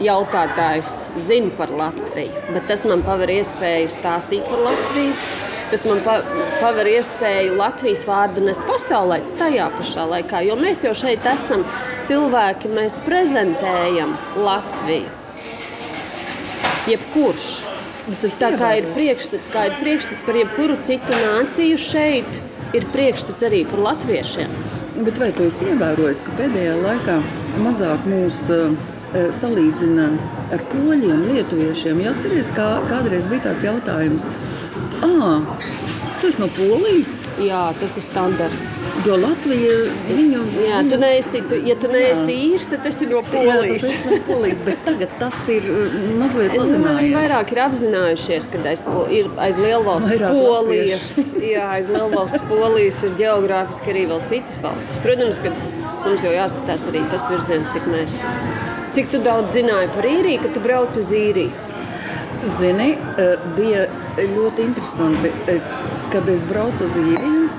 jautātājs 0.04 0.96
zina 1.22 1.54
par 1.58 1.72
Latviju. 1.74 2.48
Bet 2.56 2.66
tas 2.70 2.84
man 2.90 3.06
paver 3.06 3.38
iespēju 3.38 3.94
stāstīt 3.94 4.50
par 4.50 4.66
Latviju. 4.72 5.47
Tas 5.68 5.84
man 5.84 6.00
pa, 6.06 6.22
paver 6.62 6.88
iespēju 6.94 7.58
Latvijas 7.60 8.06
vārdu 8.08 8.46
nest 8.46 8.64
pasaulē 8.70 9.20
tajā 9.40 9.68
pašā 9.76 10.06
laikā, 10.14 10.42
jo 10.48 10.56
mēs 10.60 10.86
jau 10.88 10.94
šeit 10.96 11.28
esam 11.28 11.66
cilvēki, 12.08 12.72
mēs 12.72 12.96
prezentējam 13.08 14.16
Latviju. 14.40 15.12
Jebkurš. 16.88 17.50
Tā 18.40 18.54
kā 18.56 18.70
ir 18.80 18.86
priekšstats, 18.96 19.50
kā 19.52 19.66
ir 19.68 19.74
priekšstats 19.82 20.24
par 20.24 20.38
jebkuru 20.40 20.78
citu 20.88 21.16
nāciju 21.26 21.80
šeit, 21.84 22.40
ir 22.78 22.88
priekšstats 22.94 23.44
arī 23.50 23.66
par 23.68 23.82
latviešiem. 23.90 24.54
Bet 25.04 25.20
vai 25.20 25.34
tu 25.36 25.44
esi 25.50 25.68
ievērojis, 25.68 26.24
ka 26.24 26.36
pēdējā 26.40 26.78
laikā 26.80 27.18
mazāk 27.66 28.08
mūs 28.08 28.40
uh, 28.56 28.72
salīdzina 29.36 30.08
ar 30.56 30.64
poļiem, 30.72 31.28
lietuviešiem? 31.34 32.00
Jā, 32.06 32.16
atceries, 32.16 32.54
kā 32.56 32.70
kādreiz 32.88 33.28
bija 33.28 33.50
tāds 33.50 33.68
jautājums. 33.68 34.30
Ah, 35.06 35.42
esi 36.26 36.40
no 36.42 36.48
Polijas? 36.56 37.12
Jā, 37.44 37.60
tas 37.80 37.94
ir 38.00 38.04
standarts. 38.06 38.72
Jo 39.06 39.16
Latvija 39.22 39.76
viņu. 40.08 40.40
Jā, 40.66 40.80
tu 40.90 40.98
neesi, 41.00 41.42
tu, 41.48 41.60
ja 41.68 41.76
tu 41.80 41.92
neesi 41.94 42.34
īrs, 42.48 42.66
tad 42.72 42.82
tas 42.88 42.98
ir 43.06 43.12
no 43.14 43.22
Polijas. 43.30 43.86
Jā, 43.92 44.00
tas 44.02 44.10
no 44.10 44.18
Polijas, 44.28 44.62
bet 44.66 44.82
tagad 44.88 45.14
tas 45.22 45.38
ir 45.54 45.68
uh, 45.70 45.98
mazliet 46.20 46.56
viņi 46.56 46.64
mazinājies. 46.64 47.14
vairāk 47.20 47.54
ir 47.54 47.62
apzinājušies, 47.68 48.50
ka 48.56 48.64
aiz, 48.74 48.84
po- 48.88 49.06
ir 49.20 49.30
aiz 49.46 49.60
lielvalsts 49.62 50.12
Vairāk 50.16 50.34
polijas, 50.42 51.12
jā, 51.46 51.68
aiz 51.78 51.92
lielvalsts 51.94 52.44
polijas 52.50 53.04
ir 53.08 53.16
geogrāfiski 53.22 53.94
arī 53.94 54.08
vēl 54.10 54.26
citas 54.34 54.58
valstis. 54.66 54.98
Protams, 55.06 55.38
ka 55.46 55.54
mums 56.08 56.26
jau 56.26 56.34
jāskatās 56.34 56.88
arī 56.90 57.06
tas 57.14 57.30
virziens, 57.30 57.70
cik 57.76 57.86
mēs. 57.94 58.20
Cik 58.98 59.12
tu 59.14 59.22
daudz 59.22 59.54
zināji 59.54 59.94
par 59.94 60.10
īriju, 60.10 60.42
kad 60.48 60.58
tu 60.58 60.64
brauc 60.66 60.98
uz 60.98 61.14
īriju? 61.14 61.54
Zini, 62.48 62.96
eh, 63.18 63.36
bija 63.56 63.88
ļoti 64.18 64.64
interesanti, 64.64 65.32
eh, 65.48 65.60
kad 66.12 66.30
es 66.30 66.44
braucu 66.48 66.86
uz 66.86 66.96
īriju. 66.96 67.50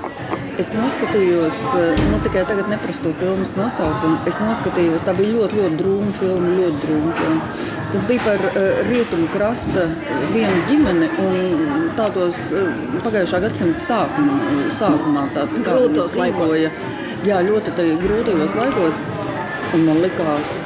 Es 0.57 0.71
noskatījos, 0.75 1.59
eh, 1.79 1.99
nu 2.11 2.17
tikai 2.23 2.45
tagad 2.47 2.67
neprastu 2.69 3.13
filmas 3.19 3.51
nosaukumu. 3.55 4.17
Es 4.27 4.35
noskatījos, 4.41 5.05
tā 5.05 5.13
bija 5.15 5.33
ļoti, 5.35 5.59
ļoti 5.59 5.77
drūma 5.81 6.13
filma, 6.19 6.49
ļoti 6.57 6.79
drūma 6.85 7.13
filma. 7.19 7.41
Tas 7.93 8.03
bija 8.03 8.21
par 8.21 8.37
uh, 8.37 8.83
rietumu 8.85 9.27
krasta 9.33 9.87
vienu 10.29 10.59
ģimeni 10.67 11.07
un 11.23 11.87
tādos 11.97 12.51
uh, 12.53 12.67
pagājušā 13.01 13.39
gadsimta 13.41 13.81
sākumā, 13.81 14.35
sākumā 14.77 15.23
tā, 15.33 15.47
kā 15.55 15.73
Grūtos 15.73 16.13
laikos. 16.19 16.53
Jā, 17.25 17.41
ļoti 17.41 17.73
tā, 17.73 17.87
grūtajos 18.03 18.53
laikos. 18.61 19.01
Un 19.73 19.85
man 19.87 20.03
likās, 20.05 20.59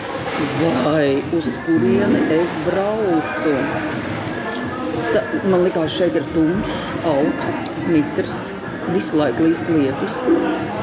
vai 0.83 1.23
uz 1.39 1.55
kurieni 1.63 2.25
es 2.41 2.51
braucu. 2.67 3.55
Ta, 5.13 5.21
man 5.51 5.63
liekas, 5.65 5.93
šeit 5.93 6.15
ir 6.17 6.25
tumšs, 6.33 6.73
augsts, 7.05 7.69
mitrs, 7.89 8.39
visu 8.93 9.19
laiku 9.19 9.45
līst 9.47 9.69
lietus. 9.69 10.17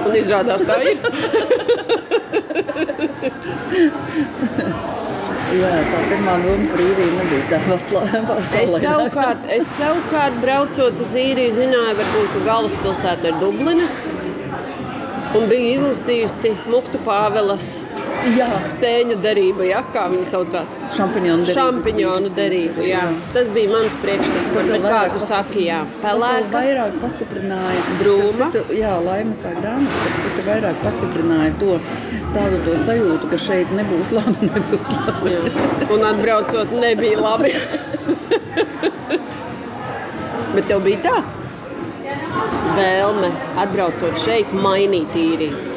Un 0.06 0.16
izrādās 0.18 0.62
tā 0.68 0.76
ir. 0.86 1.00
Jā, 5.50 5.70
tā 5.82 6.00
pirmā 6.06 6.36
doma 6.44 6.66
par 6.70 6.80
īriju 6.84 7.12
nebija 7.16 7.44
tā 7.50 7.58
pati. 7.66 7.94
Es 8.60 8.74
savukārt, 8.84 9.48
es 9.56 9.70
savukārt 9.74 10.36
braucot 10.44 11.02
uz 11.02 11.14
īriju, 11.18 11.56
zināju, 11.56 11.96
varbūt, 11.98 12.28
ka 12.36 12.42
galvaspilsēta 12.46 13.32
ir 13.32 13.40
Dublina. 13.42 13.88
Un 15.38 15.50
biju 15.50 15.74
izlasījusi 15.74 16.54
Muktu 16.70 17.02
Pāvelas 17.02 17.80
jā. 18.36 18.48
sēņu 18.72 19.16
derību, 19.24 19.64
ja, 19.68 19.80
kā 19.94 20.06
viņi 20.12 20.26
saucās. 20.28 20.74
Šampiņonu 20.96 21.46
derības 21.46 21.56
Šampiņonu 21.56 22.28
bija 22.28 22.36
derību, 22.36 22.84
jā. 22.86 23.02
jā. 23.06 23.30
Tas 23.34 23.50
bija 23.54 23.72
mans 23.72 23.96
priekšstats, 24.02 24.50
Tas 24.50 24.56
bet 24.56 24.70
vēl 24.74 24.84
kā 24.84 24.90
vairāk 24.90 25.16
tu 25.16 25.22
saki, 25.24 25.64
jā, 25.68 25.80
Tas 25.88 26.04
pelēka. 26.04 26.50
vairāk 26.54 26.98
pastiprināja 27.04 27.80
Drūma. 28.02 28.50
Citu, 28.50 28.62
jā, 28.76 28.92
laimes 29.06 29.42
tā 29.42 29.54
starp 29.56 30.20
citu, 30.24 30.46
vairāk 30.50 30.84
pastiprināja 30.84 31.56
to 31.62 31.78
tādu 32.36 32.62
to 32.66 32.76
sajūtu, 32.84 33.32
ka 33.32 33.40
šeit 33.46 33.74
nebūs 33.78 34.14
labi, 34.16 34.48
nebūs 34.54 34.94
labi. 34.94 35.34
Un 35.96 36.06
atbraucot, 36.12 36.76
nebija 36.82 37.18
labi. 37.24 37.54
Bet 40.54 40.66
tev 40.66 40.80
bija 40.82 40.98
tā 41.04 41.18
vēlme, 42.74 43.30
atbraucot 43.60 44.18
šeit, 44.22 44.50
mainīt 44.54 45.14
īriju. 45.18 45.69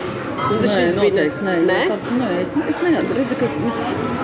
Tas 0.43 0.73
Nē, 0.75 0.85
noteikti, 0.97 1.45
nē, 1.47 1.53
Nē? 1.67 1.77
Es, 1.85 1.91
at, 1.93 2.09
nē, 2.19 2.29
es, 2.41 2.51
es 2.73 2.81
neatredzu, 2.83 3.37
ka 3.39 3.47
es, 3.47 3.55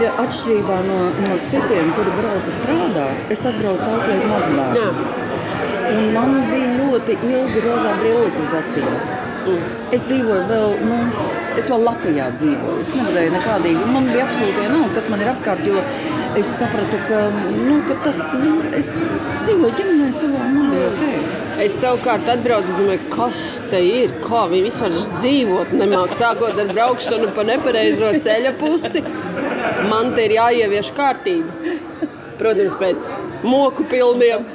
ja 0.04 0.12
atšķirībā 0.24 0.80
no, 0.88 0.98
no 1.24 1.38
citiem, 1.48 1.94
kuri 1.96 2.16
brauca 2.18 2.56
strādāt, 2.56 3.32
es 3.36 3.46
atbraucu 3.48 3.88
auklēt 3.94 4.26
mazbērnu. 4.34 5.08
Un 5.90 6.12
man 6.14 6.36
bija 6.52 6.74
ļoti 6.82 7.16
ilgi 7.32 7.64
rozā 7.66 7.96
brilles 8.02 8.40
uz 8.44 8.52
acīm. 8.60 8.92
Es 9.96 10.06
dzīvoju 10.08 10.46
vēl, 10.50 10.74
nu, 10.86 10.98
es 11.60 11.70
vēl 11.72 11.86
Latvijā 11.88 12.30
dzīvoju. 12.38 12.78
Es 12.84 12.94
nevarēju 12.98 13.34
nekādīgi, 13.36 13.90
man 13.94 14.10
bija 14.12 14.26
absolūti 14.28 14.64
vienalga, 14.64 14.94
kas 14.96 15.10
man 15.12 15.24
ir 15.24 15.32
apkārt, 15.34 15.66
jo 15.68 15.84
es 16.40 16.56
sapratu, 16.60 17.00
ka, 17.10 17.22
nu, 17.58 17.80
ka 17.88 17.98
tas, 18.06 18.22
nu, 18.38 18.56
es 18.78 18.92
dzīvoju 18.94 19.76
ģimenē 19.80 20.10
savā, 20.16 20.50
man 20.54 20.74
bija 20.74 20.90
ok. 20.94 21.40
Es 21.60 21.74
savukārt 21.76 22.30
atbraucu, 22.32 22.76
domāju, 22.78 23.02
kas 23.12 23.40
te 23.72 23.82
ir, 23.84 24.14
kā 24.24 24.46
viņi 24.48 24.70
vispār 24.70 24.94
dzīvot. 24.96 25.74
Nemāk 25.82 26.14
sākot 26.16 26.56
ar 26.62 26.70
braukšanu 26.72 27.34
pa 27.36 27.44
nepareizo 27.50 28.14
ceļa 28.24 28.54
pusi. 28.62 29.04
Man 29.90 30.14
te 30.16 30.30
ir 30.30 30.38
jāievieš 30.38 30.94
kārtība. 30.96 31.76
Protams, 32.40 32.78
pēc 32.80 33.12
moku 33.44 33.84
pilniem 33.92 34.48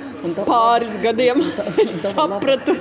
pāris 0.47 0.97
gadiem 1.03 1.43
es 1.85 1.99
sapratu, 2.07 2.79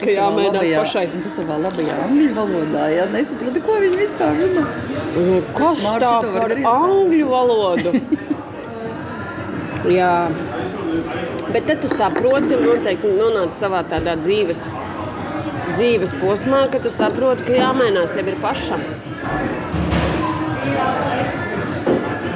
ka 0.00 0.12
jāmēģinās 0.14 0.70
pašai. 0.76 1.04
Un 1.14 1.24
tas 1.24 1.38
savā 1.40 1.56
labajā 1.60 1.96
angļu 2.06 2.30
valodā, 2.36 2.84
jā, 2.94 3.06
nesapratu, 3.14 3.62
ko 3.64 3.78
viņi 3.82 4.00
vispār 4.00 4.38
runā. 4.38 4.66
Kas 5.56 5.82
Mārcis, 5.86 6.04
tā 6.04 6.12
tu 6.22 6.34
par 6.36 6.54
angļu 6.74 7.30
valodu? 7.32 7.94
Jā. 9.88 10.28
Bet 11.50 11.64
tad 11.66 11.80
tu 11.82 11.88
saproti, 11.88 12.54
un 12.54 12.66
noteikti 12.68 13.14
nonāc 13.16 13.56
savā 13.56 13.80
tādā 13.88 14.14
dzīves, 14.20 14.66
dzīves 15.72 16.12
posmā, 16.20 16.66
ka 16.70 16.82
tu 16.84 16.92
saproti, 16.94 17.48
ka 17.48 17.56
jāmainās 17.56 18.14
jau 18.18 18.26
ir 18.28 18.36
pašam. 18.44 18.84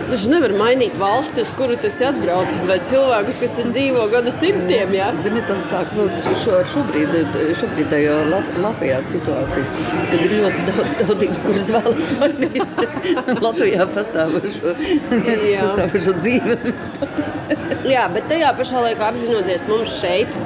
Taču 0.04 0.30
nevar 0.32 0.52
mainīt 0.56 0.98
valsti, 1.00 1.42
uz 1.44 1.50
kuru 1.56 1.76
tas 1.80 1.96
ir 2.02 2.10
atbraucis, 2.10 2.64
vai 2.68 2.76
cilvēkus, 2.86 3.38
kas 3.42 3.54
te 3.56 3.66
dzīvo 3.68 4.04
gadu 4.12 4.32
simtiem. 4.34 4.92
Jā. 4.94 5.10
Zini, 5.20 5.42
tas 5.48 5.64
sāk 5.70 5.94
nu, 5.96 6.06
šo, 6.42 6.60
šobrīd, 6.74 7.14
šobrīdējo 7.60 8.16
Lat 8.30 8.50
Latvijā 8.62 9.00
situāciju, 9.04 9.64
kad 10.12 10.18
ir 10.18 10.36
ļoti 10.38 10.66
daudz 10.70 10.96
tautības, 11.00 11.44
kuras 11.48 11.70
vēlas 11.78 12.14
mainīt 12.20 13.40
Latvijā 13.46 13.88
pastāvošo, 13.94 14.74
pastāvošo 15.62 16.16
dzīvi. 16.20 16.58
Jā, 17.94 18.08
bet 18.14 18.28
tajā 18.32 18.52
pašā 18.58 18.84
laikā 18.88 19.10
apzinoties 19.12 19.66
mums 19.70 19.98
šeit, 20.02 20.36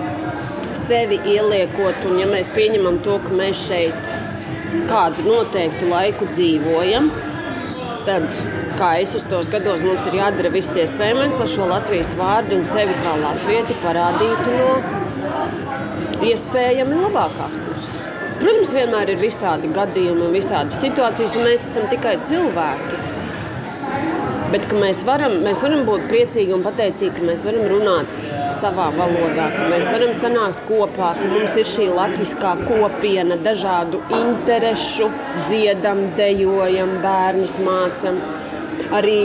sevi 0.79 1.19
ieliekot, 1.27 2.07
un 2.11 2.23
ja 2.23 2.29
mēs 2.31 2.51
pieņemam 2.55 3.01
to, 3.05 3.19
ka 3.25 3.35
mēs 3.39 3.67
šeit 3.69 4.13
kādu 4.89 5.25
noteiktu 5.27 5.89
laiku 5.91 6.29
dzīvojam, 6.31 7.09
tad, 8.07 8.27
kā 8.79 8.93
es 9.03 9.15
uz 9.19 9.25
to 9.29 9.41
skatos, 9.47 9.83
mums 9.83 10.07
ir 10.07 10.19
jādara 10.21 10.53
viss 10.55 10.77
iespējamais, 10.79 11.35
lai 11.41 11.49
šo 11.51 11.67
Latvijas 11.71 12.13
vārdu 12.19 12.61
un 12.61 12.67
sevi 12.69 12.95
kā 13.03 13.17
latvieti 13.23 13.77
parādītu 13.83 14.55
no 14.59 16.27
iespējami 16.29 17.03
labākās 17.05 17.59
puses. 17.65 18.05
Protams, 18.39 18.71
vienmēr 18.71 19.11
ir 19.11 19.19
visādi 19.19 19.71
gadījumi 19.75 20.29
un 20.29 20.35
visādas 20.37 20.79
situācijas, 20.79 21.35
un 21.35 21.49
mēs 21.49 21.65
esam 21.73 21.89
tikai 21.91 22.19
cilvēki. 22.23 23.05
Bet 24.49 24.71
mēs 24.73 25.03
varam, 25.05 25.35
mēs 25.45 25.61
varam 25.61 25.83
būt 25.85 26.07
priecīgi 26.09 26.55
un 26.57 26.63
pateicīgi, 26.65 27.11
ka 27.19 27.27
mēs 27.27 27.43
varam 27.45 27.67
runāt 27.69 28.23
savā 28.55 28.87
valodā, 28.95 29.51
ka 29.53 29.67
mēs 29.69 29.91
varam 29.93 30.15
sanākt 30.17 30.63
kopā, 30.71 31.11
ka 31.19 31.27
mums 31.29 31.59
ir 31.61 31.69
šī 31.69 31.91
latviskā 31.99 32.55
kopiena, 32.63 33.37
dažādu 33.45 34.01
interešu, 34.23 35.11
dziedam, 35.43 36.07
dejojam, 36.17 36.95
bērnus 37.05 37.59
mācam. 37.67 38.23
Arī 38.95 39.19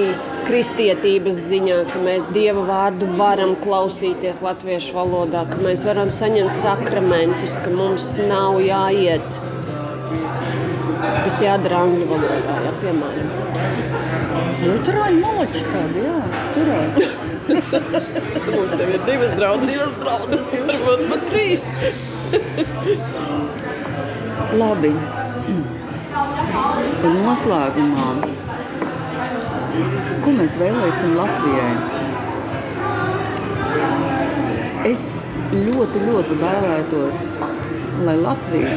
kristietības 0.47 1.39
ziņā, 1.49 1.79
ka 1.91 2.01
mēs 2.03 2.27
Dieva 2.35 2.65
vārdu 2.67 3.07
varam 3.19 3.55
klausīties 3.63 4.41
latviešu 4.43 4.97
valodā, 4.97 5.45
ka 5.49 5.61
mēs 5.63 5.85
varam 5.87 6.11
saņemt 6.11 6.57
sakramentus, 6.59 7.57
ka 7.63 7.73
mums 7.73 8.09
nav 8.27 8.59
jāiet. 8.63 9.39
Tas 11.23 11.39
jādara 11.43 11.83
angļu 11.85 12.09
valodā, 12.11 12.57
ja, 12.67 12.73
piemēram. 12.81 13.29
Lutāņu 14.63 15.19
maleči 15.19 15.63
tādi, 15.67 16.03
jā, 16.07 16.17
turētu. 16.55 17.07
Mums 18.53 18.75
jau 18.79 18.85
ir 18.87 19.01
divas 19.07 19.33
draudzes. 19.35 19.73
Divas 19.75 19.95
draudzes. 19.99 20.53
Varbūt 20.69 21.01
pat 21.09 21.25
trīs. 21.27 21.65
Labi. 24.61 24.93
Un 27.03 27.19
noslēgumā, 27.25 28.07
ko 30.23 30.33
mēs 30.37 30.57
vēlēsim 30.61 31.15
Latvijai? 31.17 31.71
Es 34.89 35.05
ļoti, 35.53 36.01
ļoti 36.03 36.37
vēlētos, 36.41 37.23
lai 38.05 38.15
Latvija 38.19 38.75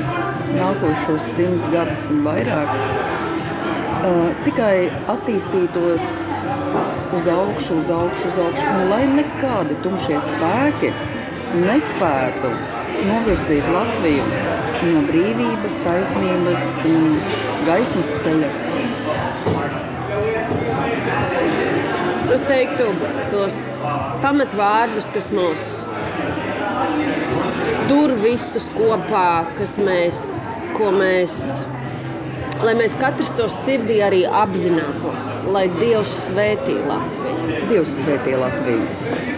nākošos 0.55 1.29
simts 1.35 1.67
gadus 1.73 2.07
un 2.15 2.23
vairāk 2.25 2.73
uh, 2.77 4.31
tikai 4.47 4.87
attīstītos 5.13 6.07
uz 7.17 7.29
augšu, 7.33 7.81
uz 7.83 7.91
augšu, 7.93 8.31
uz 8.31 8.41
augšu, 8.47 8.67
un 8.71 8.91
lai 8.93 9.03
nekādi 9.11 9.77
tumšie 9.85 10.21
spēki 10.25 10.93
nespētu 11.57 12.53
novirzīt 13.07 13.69
Latviju 13.75 14.25
no 14.87 15.03
brīvības, 15.11 15.77
taisnības 15.85 16.71
un 16.89 17.17
gaismas 17.69 18.13
ceļa. 18.25 18.51
Teiktu, 22.49 22.91
tos 23.33 23.61
pamatvārdus, 24.25 25.11
kas 25.15 25.31
mūs 25.35 25.65
tur 27.91 28.15
visus 28.23 28.69
kopā, 28.75 29.47
kas 29.59 29.77
mēs, 29.83 30.19
ko 30.77 30.91
mēs 30.95 31.41
lai 32.65 32.75
mēs 32.79 32.95
katrs 33.01 33.33
to 33.37 33.49
sirdī 33.53 34.01
arī 34.05 34.25
apzinātos, 34.43 35.29
lai 35.53 35.67
Dievs 35.77 36.15
svētī 36.27 36.77
Latviju. 36.89 37.63
Dievs 37.71 37.99
svētī 38.01 38.37
Latviju. 38.41 39.36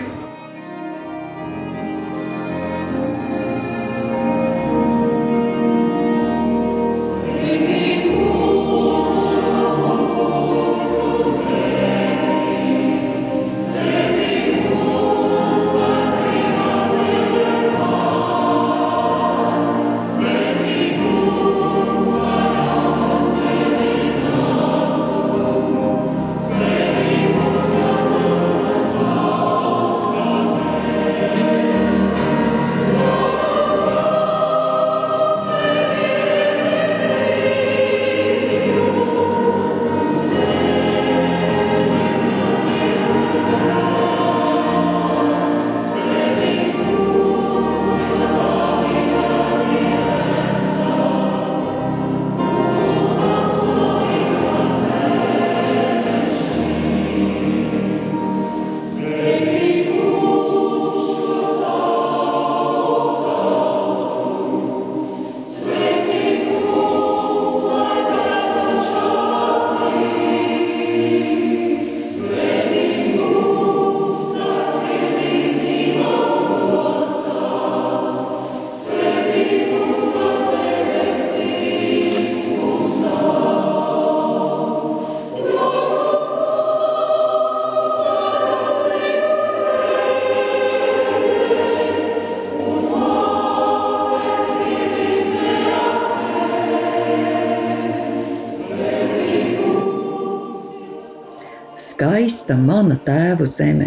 Skaista 102.28 102.58
mana 102.60 102.92
tēva 103.00 103.46
zeme, 103.48 103.86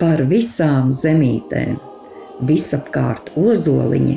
par 0.00 0.22
visām 0.24 0.94
zemītēm. 0.96 1.74
Visapkārt 2.48 3.34
ozoliņi, 3.36 4.14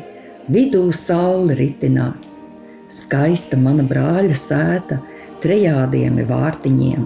vidū 0.48 0.86
saule 0.96 1.58
ritinās. 1.60 2.38
Skaista 2.88 3.58
mana 3.60 3.84
brāļa 3.84 4.38
sēta, 4.40 5.02
trejādiem 5.44 6.22
vārtiņiem. 6.30 7.04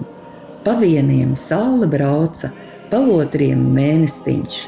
Pa 0.62 0.76
vieniem 0.78 1.32
saule 1.34 1.88
brauca, 1.90 2.52
pa 2.90 3.00
otriem 3.02 3.64
mēnestiņš. 3.74 4.58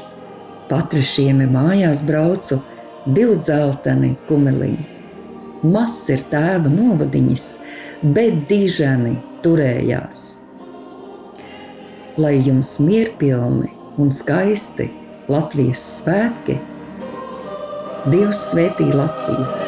Pa 0.67 0.81
trešiem 0.91 1.45
mājās 1.53 2.01
braucu, 2.03 2.59
divdzelteni 3.07 4.17
kumeliņi. 4.27 4.89
Mazs 5.63 6.03
ir 6.11 6.27
tēva 6.33 6.67
novadiņas, 6.67 7.47
bet 8.03 8.43
diženi 8.51 9.15
turējās 9.45 10.46
lai 12.17 12.37
jums 12.41 12.77
mierpilni 12.81 13.69
un 14.01 14.09
skaisti 14.13 14.89
Latvijas 15.29 15.83
svētki, 15.99 16.57
Dievs 18.07 18.39
svētī 18.53 18.87
Latviju! 18.95 19.66